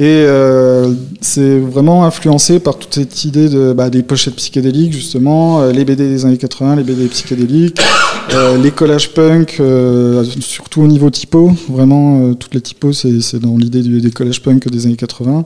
[0.00, 5.60] Et euh, c'est vraiment influencé par toute cette idée de, bah, des pochettes psychédéliques, justement,
[5.60, 7.80] euh, les BD des années 80, les BD psychédéliques,
[8.32, 9.60] euh, les collages punk,
[10.40, 11.52] surtout au niveau typo.
[11.68, 15.44] Vraiment, toutes les typos, c'est dans l'idée des collages punk des années 80.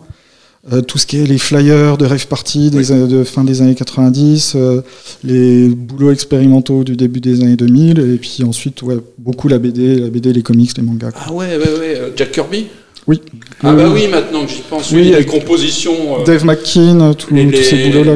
[0.73, 3.75] Euh, tout ce qui est les flyers de rave party des de fin des années
[3.75, 4.81] 90, euh,
[5.25, 9.99] les boulots expérimentaux du début des années 2000, et puis ensuite ouais, beaucoup la BD,
[9.99, 11.11] la BD, les comics, les mangas.
[11.11, 11.23] quoi.
[11.27, 12.13] Ah ouais, ouais, ouais.
[12.15, 12.67] Jack Kirby?
[13.09, 13.21] Oui.
[13.65, 16.21] Ah bah Euh, oui, maintenant que j'y pense, oui, les compositions.
[16.21, 18.15] euh, Dave McKean, les, tous ces les- boulots-là.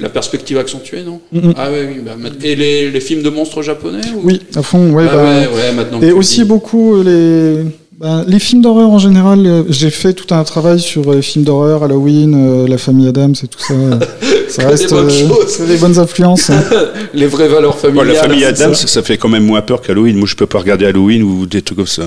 [0.00, 1.54] la perspective accentuée, non Mhm.
[1.56, 2.00] Ah oui, oui.
[2.04, 4.20] Bah, et les, les films de monstres japonais ou...
[4.24, 5.04] Oui, à fond, ouais.
[5.08, 6.44] Ah bah, ouais, ouais, maintenant que Et aussi dis.
[6.48, 9.46] beaucoup euh, les, bah, les films d'horreur en général.
[9.46, 13.06] euh, J'ai fait tout un travail sur euh, les films d'horreur, Halloween, euh, la famille
[13.08, 13.74] Adams et tout ça.
[14.48, 16.50] ça reste des bonnes euh, influences.
[16.50, 16.60] hein.
[17.14, 18.08] Les vraies valeurs Bon, familiales.
[18.08, 18.88] la famille c'est Adams, ça.
[18.88, 19.02] ça.
[19.04, 20.16] fait quand même moins peur qu'Halloween.
[20.16, 22.04] Moi, je peux pas regarder Halloween ou des trucs comme ça.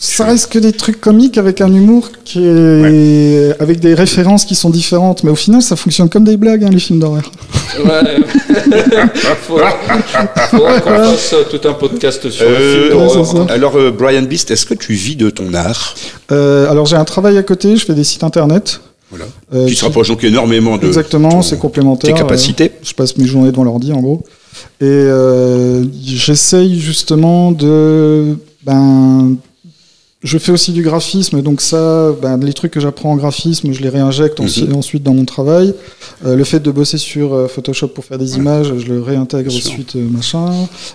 [0.00, 4.54] Ça reste que des trucs comiques avec un humour qui est avec des références qui
[4.54, 7.30] sont différentes, mais au final, ça fonctionne comme des blagues hein, les films d'horreur.
[7.84, 8.16] Ouais.
[9.42, 13.50] faudra qu'on fasse tout un podcast sur les Euh, ouais.
[13.50, 15.94] Alors, euh, Brian Beast, est-ce que tu vis de ton art?
[16.30, 18.80] Euh, alors j'ai un travail à côté, je fais des sites internet.
[19.10, 19.24] Voilà.
[19.54, 22.14] euh, Qui se rapproche donc énormément de Exactement, c'est complémentaire.
[22.14, 22.64] tes capacités.
[22.74, 24.22] euh, je passe mes journées devant l'ordi en gros.
[24.80, 28.36] Et euh, j'essaye justement de.
[28.66, 29.34] Ben,
[30.24, 33.80] je fais aussi du graphisme, donc ça, ben, les trucs que j'apprends en graphisme, je
[33.80, 34.74] les réinjecte ensi- Mhm.
[34.74, 35.74] ensuite dans mon travail.
[36.26, 39.48] Euh, le fait de bosser sur euh, Photoshop pour faire des images, je le réintègre
[39.48, 40.46] Bien ensuite, euh, machin.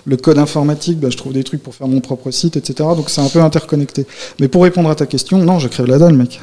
[0.04, 2.74] Le code informatique, ben, je trouve des trucs pour faire mon propre site, etc.
[2.94, 4.04] Donc c'est un peu interconnecté.
[4.40, 6.38] Mais pour répondre à ta question, non, je crève la dalle, mec.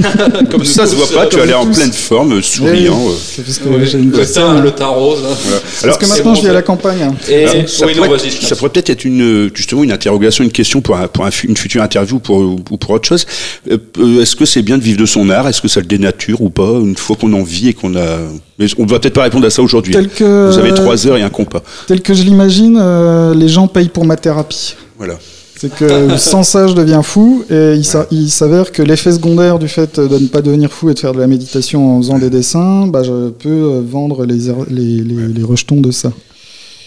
[0.50, 2.96] Comme ça, se voit pas, tu as l'air en pleine forme, souriant.
[2.98, 3.14] Oui, euh.
[3.22, 5.18] C'est parce que Ouais, j'ai une le teint, le teint rose.
[5.22, 5.34] hein.
[5.44, 5.60] Voilà.
[5.60, 7.02] Parce Alors, que maintenant, bon, je vis à la campagne.
[7.02, 7.14] hein.
[7.28, 8.30] Et Alors, ça, oui, pourrait, vas-y.
[8.30, 11.56] ça pourrait peut-être être une, justement une interrogation, une question pour, un- pour un une
[11.58, 13.26] future interview pour, ou pour autre chose.
[13.70, 15.48] Euh, euh, Est-ce que c'est bien de vivre de son art?
[15.48, 18.18] Est-ce que ça le dénature ou pas Une fois qu'on en vit et qu'on a...
[18.58, 19.94] Mais on ne va peut-être pas répondre à ça aujourd'hui.
[20.16, 21.62] Que, Vous avez trois heures et un compas.
[21.86, 24.76] tel que je l'imagine, euh, les gens payent pour ma thérapie.
[24.98, 25.14] Voilà.
[25.58, 27.44] C'est que sans ça, je deviens fou.
[27.48, 30.90] Et il s'a- il s'avère que l'effet secondaire du fait de ne pas devenir fou
[30.90, 34.38] et de faire de la méditation en faisant des dessins, bah, je peux vendre les,
[34.70, 36.10] les, les, les rejetons de ça.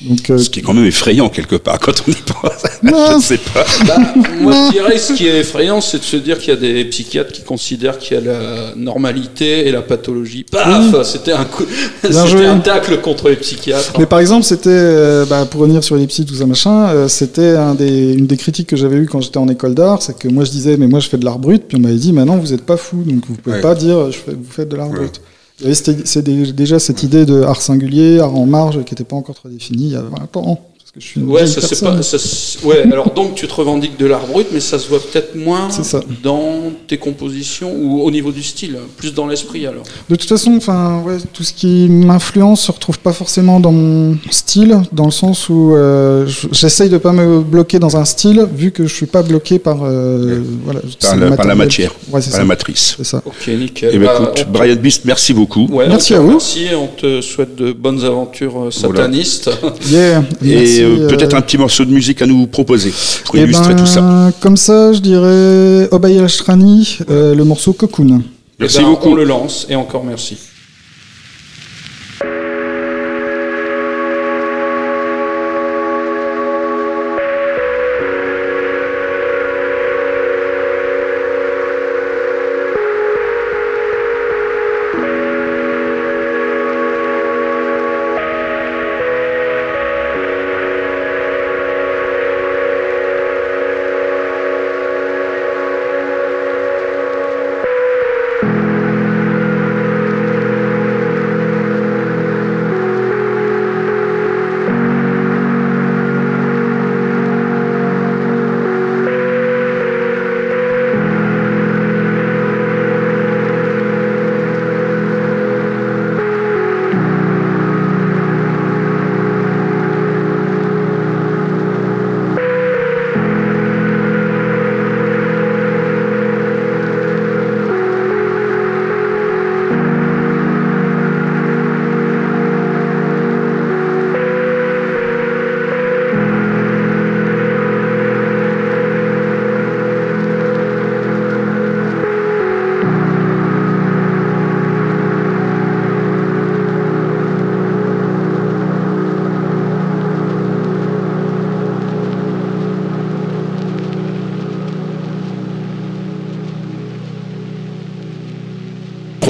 [0.01, 2.63] Donc, euh, Ce qui est quand même effrayant quelque part quand on y pense.
[2.83, 3.07] Non.
[3.11, 3.65] je ne sais pas.
[3.87, 3.95] Bah,
[4.41, 6.85] moi, je dirais, ce qui est effrayant, c'est de se dire qu'il y a des
[6.85, 10.43] psychiatres qui considèrent qu'il y a la normalité et la pathologie.
[10.51, 11.63] Paf C'était un coup,
[12.03, 13.93] c'était un tacle contre les psychiatres.
[13.97, 17.07] Mais par exemple, c'était, euh, bah, pour revenir sur les psys, tout ça machin, euh,
[17.07, 20.17] c'était un des, une des critiques que j'avais eues quand j'étais en école d'art, c'est
[20.17, 22.13] que moi je disais, mais moi je fais de l'art brut, puis on m'avait dit,
[22.13, 23.61] maintenant vous n'êtes pas fou, donc vous pouvez Ouais.
[23.61, 24.97] pas dire, je fais- vous faites de l'art Ouais.
[24.97, 25.21] brut.
[25.61, 29.15] Il y avait déjà cette idée de art singulier, art en marge, qui n'était pas
[29.15, 30.59] encore très définie il y a 20 ans.
[30.95, 32.01] Que je suis une Ouais, ça c'est pas.
[32.01, 34.99] ça, c'est- ouais, alors donc tu te revendiques de l'art brut, mais ça se voit
[35.01, 35.99] peut-être moins C'est ça.
[36.23, 39.83] dans tes compositions ou au niveau du style, plus dans l'esprit alors.
[40.09, 44.17] De toute façon, enfin, ouais, tout ce qui m'influence se retrouve pas forcément dans mon
[44.31, 48.71] style, dans le sens où euh, j'essaye de pas me bloquer dans un style, vu
[48.71, 51.89] que je suis pas bloqué par, euh, voilà, Par c'est la, le par la matériel.
[51.89, 52.37] matière, Ouais, c'est par ça.
[52.39, 52.93] la matrice.
[52.97, 53.21] C'est ça.
[53.25, 53.89] Ok, nickel.
[53.93, 55.67] Eh ben, Bah, écoute, te- Brian Beast, merci beaucoup.
[55.69, 56.27] Ouais, Merci à vous.
[56.27, 59.49] remercie et on te souhaite de bonnes aventures euh, satanistes.
[59.91, 60.23] Yeah.
[60.41, 62.93] Et Merci, euh, euh, peut-être un petit morceau de musique à nous proposer
[63.25, 64.31] pour eh illustrer ben, tout ça.
[64.39, 68.21] Comme ça, je dirais Obay Ashrani, euh, le morceau Cocoon.
[68.59, 69.09] Merci Eh ben, beaucoup.
[69.09, 70.37] On le lance et encore merci.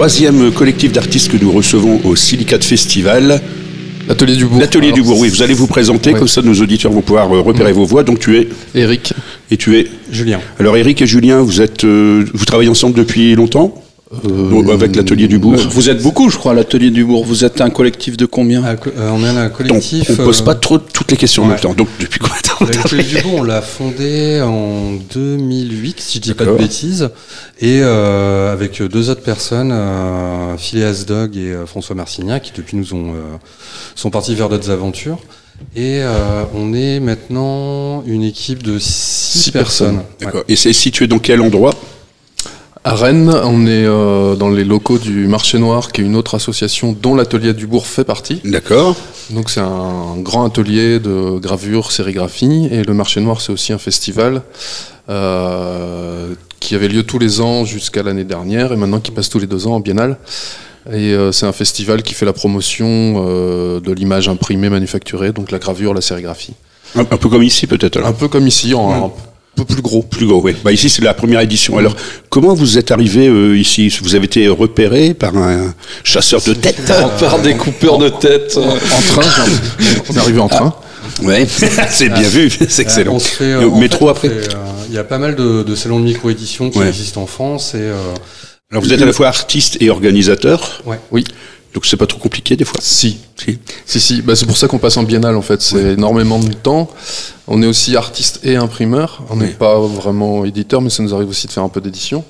[0.06, 3.41] Troisième collectif d'artistes que nous recevons au Silicate Festival.
[4.08, 4.60] L'atelier du bourg.
[4.60, 6.20] L'atelier du bourg, oui, vous allez vous présenter, Ouais.
[6.20, 8.04] comme ça nos auditeurs vont pouvoir euh, repérer vos voix.
[8.04, 9.13] Donc tu es, Eric.
[9.50, 9.88] et tu es.
[10.12, 10.41] Julien.
[10.60, 13.84] Alors Eric et Julien, vous êtes, euh, vous travaillez ensemble depuis longtemps?
[14.25, 15.55] Euh, avec l'atelier du Bourg.
[15.69, 17.25] Vous êtes beaucoup, je crois, à l'atelier du Bourg.
[17.25, 20.09] Vous êtes un collectif de combien co- euh, On est un collectif.
[20.11, 21.61] on pose euh, pas trop toutes les questions en même ouais.
[21.61, 21.73] temps.
[21.73, 26.21] Donc depuis combien de temps L'atelier du Bourg, on l'a fondé en 2008, si je
[26.21, 27.09] dis pas de bêtises,
[27.59, 32.77] et euh, avec deux autres personnes, euh, Phileas Dog et euh, François Marcignac, qui depuis
[32.77, 33.38] nous ont, euh,
[33.95, 35.19] sont partis vers d'autres aventures.
[35.75, 39.97] Et euh, on est maintenant une équipe de six, Six personnes.
[39.97, 40.05] personnes.
[40.19, 40.43] D'accord.
[40.49, 41.73] Et c'est situé dans quel endroit?
[42.88, 46.36] À Rennes, on est euh, dans les locaux du Marché Noir, qui est une autre
[46.36, 48.41] association dont l'atelier du Bourg fait partie.
[48.45, 48.95] D'accord.
[49.32, 53.80] Donc c'est un grand atelier de gravure, sérigraphie, et le Marché Noir c'est aussi un
[53.80, 54.43] festival
[55.10, 59.39] euh, qui avait lieu tous les ans jusqu'à l'année dernière, et maintenant qui passe tous
[59.39, 60.19] les deux ans en biennale.
[60.88, 62.86] Et euh, c'est un festival qui fait la promotion
[63.26, 66.54] euh, de l'image imprimée, manufacturée, donc la gravure, la sérigraphie.
[66.93, 68.06] Un, un peu comme ici peut-être.
[68.06, 69.21] Un peu comme ici, en peu
[69.63, 70.02] plus gros.
[70.04, 70.56] Plus gros, oui.
[70.63, 71.78] Bah, ici, c'est la première édition.
[71.78, 71.96] Alors,
[72.30, 73.96] comment vous êtes arrivé euh, ici?
[74.02, 76.82] Vous avez été repéré par un chasseur de tête?
[77.20, 78.58] Par des coupeurs de tête.
[78.58, 79.48] En train, genre,
[80.10, 80.74] on est arrivé en train.
[81.24, 81.48] Ouais,
[81.89, 83.20] c'est bien vu, c'est excellent.
[83.20, 84.41] Fait, euh, métro fait, on après euh,
[84.89, 86.88] Il y a pas mal de, de salons de micro-édition qui Ouais.
[86.88, 87.74] existent en France.
[87.76, 87.94] Et, euh,
[88.72, 90.82] Alors, vous êtes à la fois artiste et organisateur?
[90.86, 91.00] ouais.
[91.12, 91.24] Oui.
[91.75, 93.59] Donc, c'est pas trop compliqué des fois Si, Si.
[93.85, 96.53] Si, si, bah, c'est pour ça qu'on passe en biennale en fait, c'est énormément de
[96.53, 96.89] temps.
[97.47, 99.53] On est aussi artiste et imprimeur, on n'est Oui.
[99.59, 102.23] pas vraiment éditeur, mais ça nous arrive aussi de faire un peu d'édition.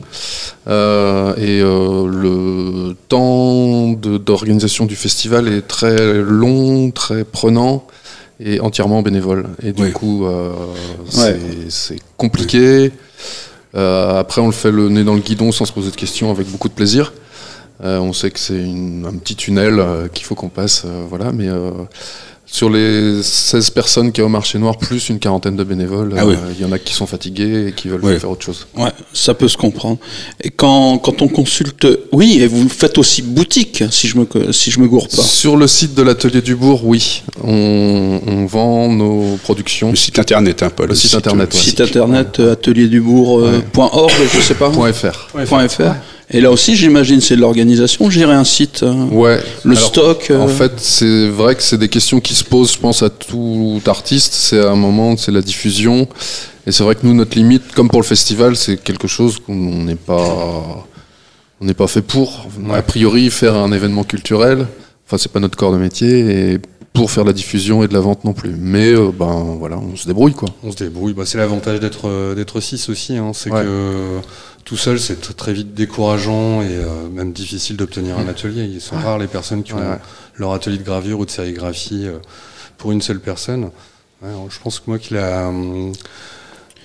[0.67, 7.85] Euh, et euh, le temps d'organisation du festival est très long, très prenant
[8.39, 9.45] et entièrement bénévole.
[9.63, 9.91] Et du Oui.
[9.91, 10.51] coup, euh,
[11.17, 11.39] Ouais.
[11.69, 12.91] c'est- compliqué.
[13.75, 16.49] Après, on le fait le nez dans le guidon sans se poser de questions, avec
[16.49, 17.13] beaucoup de plaisir.
[17.83, 21.31] Euh, on sait que c'est un petit tunnel euh, qu'il faut qu'on passe, euh, voilà.
[21.33, 21.71] Mais euh,
[22.47, 26.13] sur les 16 personnes qu'il y a au marché noir, plus une quarantaine de bénévoles,
[26.17, 26.35] Ah oui.
[26.35, 28.67] euh, il y en a qui sont fatigués et qui veulent faire autre chose.
[28.77, 29.97] Ouais, ça peut se comprendre.
[30.41, 34.71] Et quand, quand on consulte, oui, et vous faites aussi boutique, si je me, si
[34.71, 35.21] je me gourre pas.
[35.23, 39.89] Sur le site de l'atelier du Bourg, oui, on, on vend nos productions.
[39.89, 40.85] Le site internet, un peu.
[40.85, 41.59] Le site internet, ouais.
[41.59, 44.69] Site internet euh, atelierdubourg.org, je sais pas.
[44.69, 45.27] Point .fr.
[45.47, 45.93] Point .fr.
[46.31, 49.39] Et là aussi, j'imagine, c'est de l'organisation, gérer un site, euh, Ouais.
[49.63, 50.27] le Alors, stock.
[50.31, 53.09] euh, En fait, c'est vrai que c'est des questions qui se posent, je pense, à
[53.11, 54.33] tout artiste.
[54.33, 56.07] C'est à un moment, c'est la diffusion.
[56.65, 59.53] Et c'est vrai que nous, notre limite, comme pour le festival, c'est quelque chose qu'on
[59.83, 60.87] n'est pas,
[61.61, 62.47] on n'est pas fait pour.
[62.73, 64.65] A priori, faire un événement culturel,
[65.07, 66.59] enfin, c'est pas notre corps de métier, et
[66.91, 68.55] pour faire de la diffusion et de la vente non plus.
[68.57, 70.49] Mais euh, ben voilà, on se débrouille quoi.
[70.63, 71.13] On se débrouille.
[71.13, 73.15] Bah, c'est l'avantage d'être d'être six aussi.
[73.17, 73.31] Hein.
[73.33, 73.61] C'est Ouais.
[73.61, 74.19] que
[74.65, 78.63] tout seul, c'est très vite décourageant et euh, même difficile d'obtenir un atelier.
[78.65, 79.97] Ils sont rares les personnes qui ont Ouais,
[80.35, 82.17] leur atelier de gravure ou de sérigraphie euh,
[82.77, 83.65] pour une seule personne.
[84.21, 85.93] Ouais, je pense que moi, que la, hum,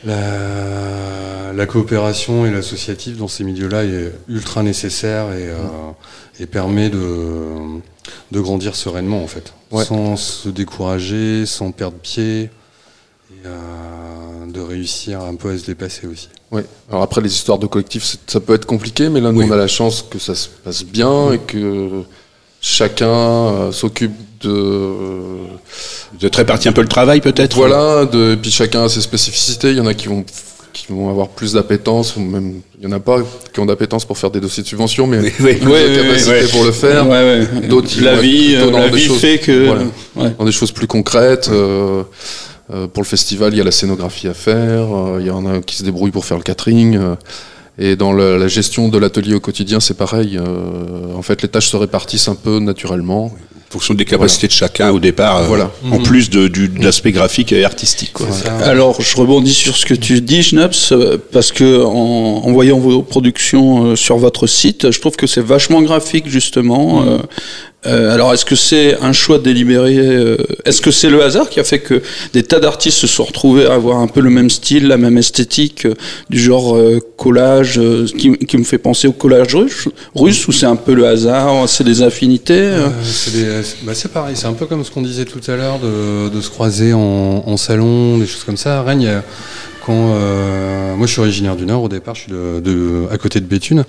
[0.05, 5.57] la, la coopération et l'associatif dans ces milieux-là est ultra nécessaire et, euh,
[6.39, 7.81] et permet de,
[8.31, 9.85] de grandir sereinement en fait, Ouais.
[9.85, 12.51] sans se décourager, sans perdre pied et
[13.47, 13.57] euh,
[14.53, 16.28] de réussir un peu à se dépasser aussi.
[16.51, 16.62] Oui.
[16.90, 19.46] Alors après, les histoires de collectif, ça peut être compliqué, mais là, nous, Oui.
[19.48, 22.03] on a la chance que ça se passe bien et que
[22.61, 24.48] chacun euh, s'occupe de.
[26.18, 29.01] Vous êtes réparti un peu le travail peut-être Voilà, de, et puis chacun a ses
[29.01, 29.70] spécificités.
[29.70, 30.24] Il y en a qui vont
[30.72, 33.18] qui vont avoir plus d'appétence, ou même il y en a pas
[33.53, 35.55] qui ont d'appétence pour faire des dossiers de subvention, mais Oui, oui.
[35.61, 37.07] de ouais, capacité pour le faire.
[37.68, 39.66] D'autres, la vie, euh, la vie fait que.
[39.66, 39.82] voilà.
[40.16, 40.34] ouais.
[40.38, 41.48] dans des choses plus concrètes.
[41.51, 42.03] euh, euh,
[42.92, 45.60] pour le festival, il y a la scénographie à faire, euh, il y en a
[45.60, 46.96] qui se débrouillent pour faire le catering.
[46.96, 47.14] euh,
[47.78, 50.36] et dans le- la gestion de l'atelier au quotidien, c'est pareil.
[50.38, 53.26] euh, en fait, les tâches se répartissent un peu naturellement.
[53.26, 55.70] En fonction des capacités de chacun au départ, euh, Voilà.
[55.92, 58.12] en plus de, du, de l'aspect graphique et artistique.
[58.12, 58.26] Quoi.
[58.64, 62.78] Alors, je rebondis sur ce que tu dis, Schnaps, euh, parce que en, en voyant
[62.80, 67.04] vos productions euh, sur votre site, je trouve que c'est vachement graphique, justement.
[67.06, 67.18] Euh,
[67.87, 71.61] euh, alors, est-ce que c'est un choix délibéré euh, Est-ce que c'est le hasard qui
[71.61, 72.03] a fait que
[72.35, 75.16] des tas d'artistes se sont retrouvés à avoir un peu le même style, la même
[75.16, 75.95] esthétique, euh,
[76.28, 80.53] du genre euh, collage, euh, qui, qui me fait penser au collage russe, russe ou
[80.53, 82.70] c'est un peu le hasard, c'est des affinités
[83.83, 86.41] bah, c'est pareil, c'est un peu comme ce qu'on disait tout à l'heure de, de
[86.43, 88.81] se croiser en, en salon, des choses comme ça.
[88.81, 88.83] À
[89.85, 93.18] quand euh, moi je suis originaire du Nord au départ, je suis de, de- à
[93.18, 93.85] côté de Béthune,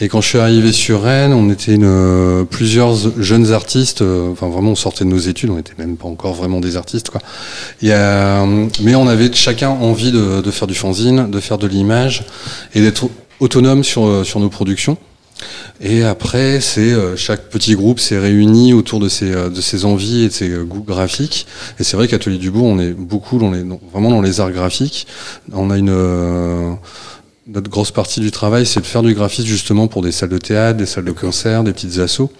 [0.00, 4.02] et quand je suis arrivé sur Rennes, on était une, euh, plusieurs jeunes artistes.
[4.02, 6.76] euh, enfin vraiment, on sortait de nos études, on n'était même pas encore vraiment des
[6.76, 7.20] artistes, quoi.
[7.84, 12.24] Euh, mais on avait chacun envie de, de faire du fanzine, de faire de l'image
[12.74, 13.08] et d'être
[13.40, 14.96] autonome sur, sur nos productions.
[15.80, 19.84] Et après, c'est euh, chaque petit groupe s'est réuni autour de ses, euh, de ses
[19.84, 21.46] envies et de ses euh, goûts graphiques.
[21.78, 24.40] Et c'est vrai qu'Atelier du Bourg, on est beaucoup dans les, dans- vraiment dans les
[24.40, 25.06] arts graphiques.
[25.52, 26.72] On a une, euh,
[27.46, 30.38] notre grosse partie du travail, c'est de faire du graphisme justement pour des salles de
[30.38, 32.30] théâtre, des salles de concert, des petites assos.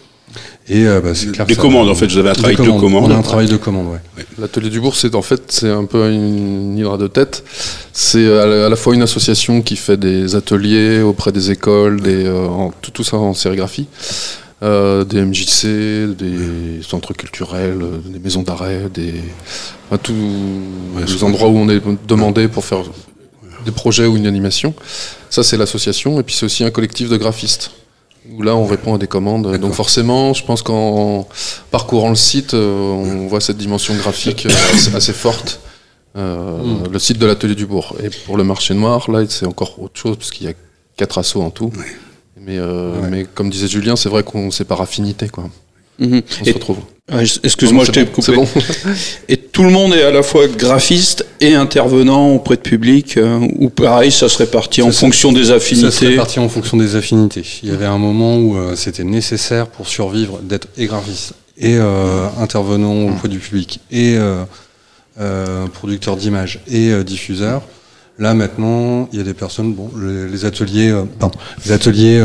[0.69, 1.47] Et euh, bah, c'est clair.
[1.47, 2.81] Des commandes, en fait, vous avez un travail de commandes.
[2.81, 3.05] commande.
[3.11, 4.25] On a un travail de commande, ouais.
[4.39, 7.45] L'atelier du bourg, c'est en fait, c'est un peu une hydre à deux têtes.
[7.93, 12.01] C'est à la, à la fois une association qui fait des ateliers auprès des écoles,
[12.01, 13.87] des, euh, en- tout, tout ça en sérigraphie,
[14.63, 19.15] euh, des MJC, des centres culturels, euh, des maisons d'arrêt, des,
[19.89, 20.15] enfin, tous
[21.07, 22.83] les endroits où on est demandé pour faire
[23.65, 24.75] des projets ou une animation.
[25.31, 26.19] Ça, c'est l'association.
[26.21, 27.71] Et puis, c'est aussi un collectif de graphistes.
[28.33, 29.57] Où là, on répond à des commandes.
[29.59, 31.27] Donc forcément, je pense qu'en
[31.71, 35.61] parcourant le site, euh, on voit cette dimension graphique euh, assez, assez forte.
[36.17, 36.59] Euh,
[36.91, 37.95] Le site de l'atelier du bourg.
[38.03, 40.55] Et pour le marché noir, là, c'est encore autre chose, parce qu'il y a
[40.97, 41.71] quatre assos en tout.
[42.39, 45.29] Mais, euh, mais comme disait Julien, c'est vrai qu'on c'est par affinité.
[45.29, 45.45] Quoi.
[45.99, 46.23] Mhm.
[46.41, 46.79] On se Et- retrouve.
[47.09, 48.35] Ah, Excuse-moi, je t'ai bon, coupé.
[48.35, 48.49] bon.
[49.29, 53.39] Et tout le monde est à la fois graphiste et intervenant auprès de public, euh,
[53.61, 56.09] ou pareil, ça se répartit en Ça fonction des Ça se affinités.
[56.09, 57.45] répartit en fonction des affinités.
[57.63, 61.77] Il y avait un moment où euh, c'était nécessaire pour survivre d'être et graphiste et
[61.77, 64.17] euh, intervenant auprès du public et
[65.75, 67.63] producteur d'images et diffuseur.
[68.19, 72.21] Là maintenant, il y a des personnes, bon, les, les ateliers, pardon, les ateliers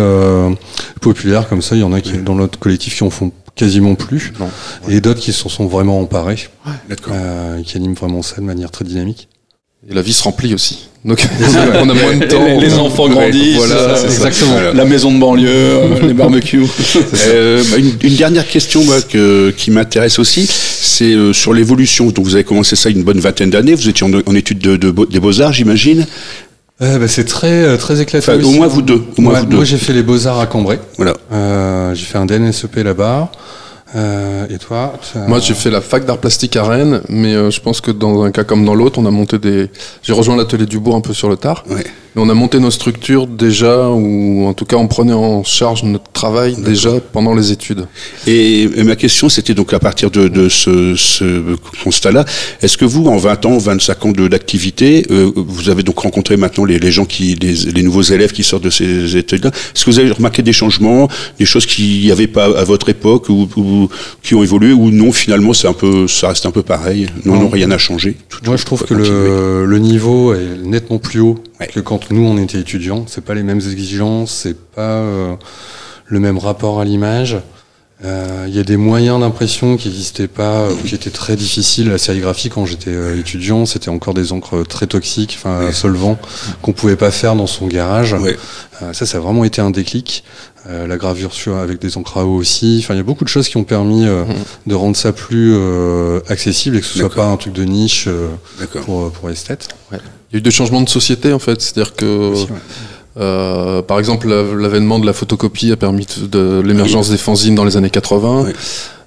[1.02, 3.96] populaires comme ça, il y en a qui dans notre collectif qui en font quasiment
[3.96, 4.50] plus, Non.
[4.90, 6.50] et d'autres qui s'en sont vraiment emparés,
[6.90, 7.14] D'accord.
[7.16, 9.28] euh, et qui animent vraiment ça de manière très dynamique.
[9.90, 10.88] Et la vie se remplit aussi.
[11.04, 11.26] Donc
[11.74, 12.60] on a moins de temps.
[12.60, 14.14] Les, enfants Ouais, grandissent, Voilà, c'est ça.
[14.14, 14.52] exactement.
[14.52, 14.74] Voilà.
[14.74, 16.66] la maison de banlieue, les barbecues.
[17.28, 22.08] Euh, bah, une, une dernière question que- qui m'intéresse aussi, c'est euh, sur l'évolution.
[22.12, 23.74] Donc vous avez commencé ça il y a une bonne vingtaine d'années.
[23.74, 26.06] Vous étiez en, en études de, des beaux arts, j'imagine.
[26.82, 28.02] Euh, bah, c'est très euh, très.
[28.18, 28.70] Enfin, au moins hein.
[28.70, 29.56] vous deux, au moins Ouais, vous deux.
[29.58, 30.80] Moi j'ai fait les beaux arts à Cambrai.
[30.98, 31.14] Voilà.
[31.32, 33.32] Euh, j'ai fait un DNSEP là-bas.
[33.94, 34.94] Euh, et toi
[35.28, 38.32] Moi, j'ai fait la fac d'art plastique à Rennes, mais je pense que dans un
[38.32, 39.70] cas comme dans l'autre, on a monté des.
[40.02, 41.84] J'ai rejoint l'atelier du bourg un peu sur le tard, Ouais.
[42.16, 45.84] Mais on a monté nos structures déjà, ou en tout cas, on prenait en charge
[45.84, 47.86] notre travail déjà pendant les études.
[48.28, 52.26] Et, et ma question, c'était donc à partir de, de ce, ce constat-là,
[52.62, 56.66] est-ce que vous, en 20 ans, 25 ans d'activité, euh, vous avez donc rencontré maintenant
[56.66, 59.92] les, les gens qui, les, les nouveaux élèves qui sortent de ces études-là, est-ce que
[59.92, 61.08] vous avez remarqué des changements,
[61.40, 63.90] des choses qu'il n'y avait pas à votre époque ou, ou
[64.22, 67.40] qui ont évolué, ou non, finalement, c'est un peu, ça reste un peu pareil, non,
[67.40, 68.16] non, rien n'a changé.
[68.30, 71.68] Tout- Moi, je trouve que le niveau est nettement plus haut Ouais.
[71.68, 73.06] que quand nous on était étudiants.
[73.08, 75.36] C'est pas les mêmes exigences, c'est pas euh,
[76.08, 77.38] le même rapport à l'image.
[78.04, 81.90] Euh, Il y a des moyens d'impression qui n'existaient pas, ou qui étaient très difficiles.
[81.90, 86.18] La sérigraphie, quand j'étais euh, étudiant, c'était encore des encres très toxiques, enfin à solvant,
[86.64, 88.14] qu'on pouvait pas faire dans son garage.
[88.14, 88.38] Ouais.
[88.82, 90.24] Euh, ça, ça a vraiment été un déclic.
[90.70, 92.82] Euh, la gravure sur, avec des encres à eau aussi.
[92.84, 94.26] Enfin, il y a beaucoup de choses qui ont permis euh,
[94.68, 98.08] de rendre ça plus euh, accessible et que ce soit pas un truc de niche
[98.86, 99.70] pour, pour esthète.
[99.92, 99.98] Il
[100.34, 102.06] y a eu des changements de société en fait, c'est-à-dire que.
[102.34, 102.48] Aussi,
[103.16, 103.82] ouais.
[103.88, 107.66] Par exemple, la- l'avènement de la photocopie a permis de, de l'émergence des fanzines dans
[107.66, 108.44] les années 80.
[108.46, 108.52] Oui.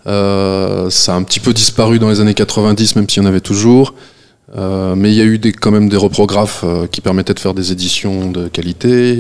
[0.07, 3.29] Euh, ça a un petit peu disparu dans les années 90, même s'il y en
[3.29, 3.95] avait toujours.
[4.57, 7.71] Mais il y a eu des, quand même des reprographes qui permettaient de faire des
[7.73, 9.17] éditions de qualité.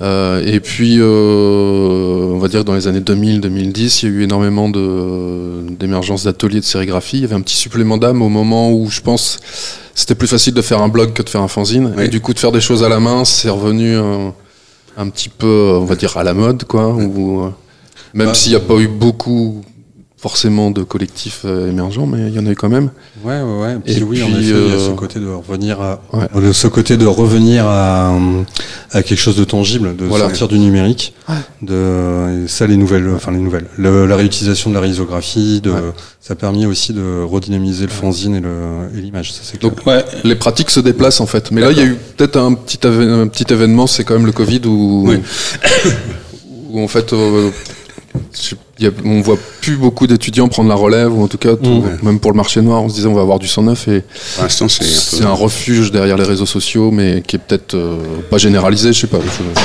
[0.00, 4.12] Euh, euh, et puis, euh, on va dire que dans les années 2000-2010, il y
[4.12, 7.18] a eu énormément d'émergence d'ateliers de sérigraphie.
[7.18, 9.38] Il y avait un petit supplément d'âme au moment où je pense
[9.94, 11.92] c'était plus facile de faire un blog que de faire un fanzine.
[11.96, 12.04] Oui.
[12.04, 14.32] Et du coup, de faire des choses à la main, c'est revenu un,
[14.96, 16.88] un petit peu, on va dire, à la mode, quoi.
[16.88, 17.50] Ou, euh,
[18.14, 19.62] même Bah, s'il n'y a pas eu beaucoup,
[20.20, 22.90] forcément, de collectifs euh, émergents, mais il y en a eu quand même.
[23.24, 23.76] Ouais, ouais, ouais.
[23.82, 26.02] Puis Et oui, en puis, effet, il y a euh, ce côté de revenir à,
[26.12, 26.28] Ouais.
[26.42, 28.12] de ce côté de revenir à,
[28.92, 30.26] à quelque chose de tangible, de Voilà.
[30.26, 31.14] sortir du numérique.
[31.62, 35.70] De, et ça, les nouvelles, enfin les nouvelles, le- la réutilisation de la risographie, de,
[35.70, 35.80] Ouais.
[36.20, 39.32] ça a permis aussi de redynamiser le fanzine et le- et l'image.
[39.32, 39.70] Ça, c'est clair.
[39.72, 40.04] Donc, Ouais.
[40.24, 41.50] Les pratiques se déplacent en fait.
[41.50, 44.26] Mais là, il y a eu peut-être un petit, un petit événement, c'est quand même
[44.26, 45.20] le Covid où, Oui.
[46.70, 47.50] où en fait, euh,
[48.34, 51.56] je- y a- on voit plus beaucoup d'étudiants prendre la relève, ou en tout cas,
[51.56, 54.02] tout- même pour le marché noir, on se disait on va avoir du 109 et
[54.34, 57.96] Pour l'instant, c'est un refuge derrière les réseaux sociaux, mais qui est peut-être euh,
[58.30, 59.18] pas généralisé, je sais pas.
[59.18, 59.60] Je-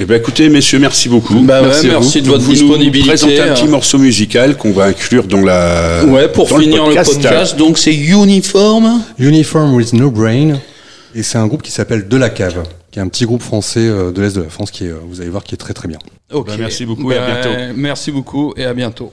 [0.00, 1.40] Eh ben, écoutez, messieurs, merci beaucoup.
[1.40, 2.20] Bah Merci vous.
[2.24, 3.00] de votre vous disponibilité.
[3.00, 6.04] nous présentez un petit euh, morceau musical qu'on va inclure dans la.
[6.06, 9.02] Ouais, pour dans finir le podcast, donc c'est Uniform.
[9.18, 10.60] Uniform with No Brain.
[11.14, 13.86] Et c'est un groupe qui s'appelle De la Cave, qui est un petit groupe français
[13.88, 15.74] euh, de l'Est de la France qui est, euh, vous allez voir, qui est très
[15.74, 15.98] très bien.
[16.32, 16.46] Ok.
[16.48, 17.74] Bah, merci beaucoup et à Bah, bientôt.
[17.76, 19.12] Merci beaucoup et à bientôt.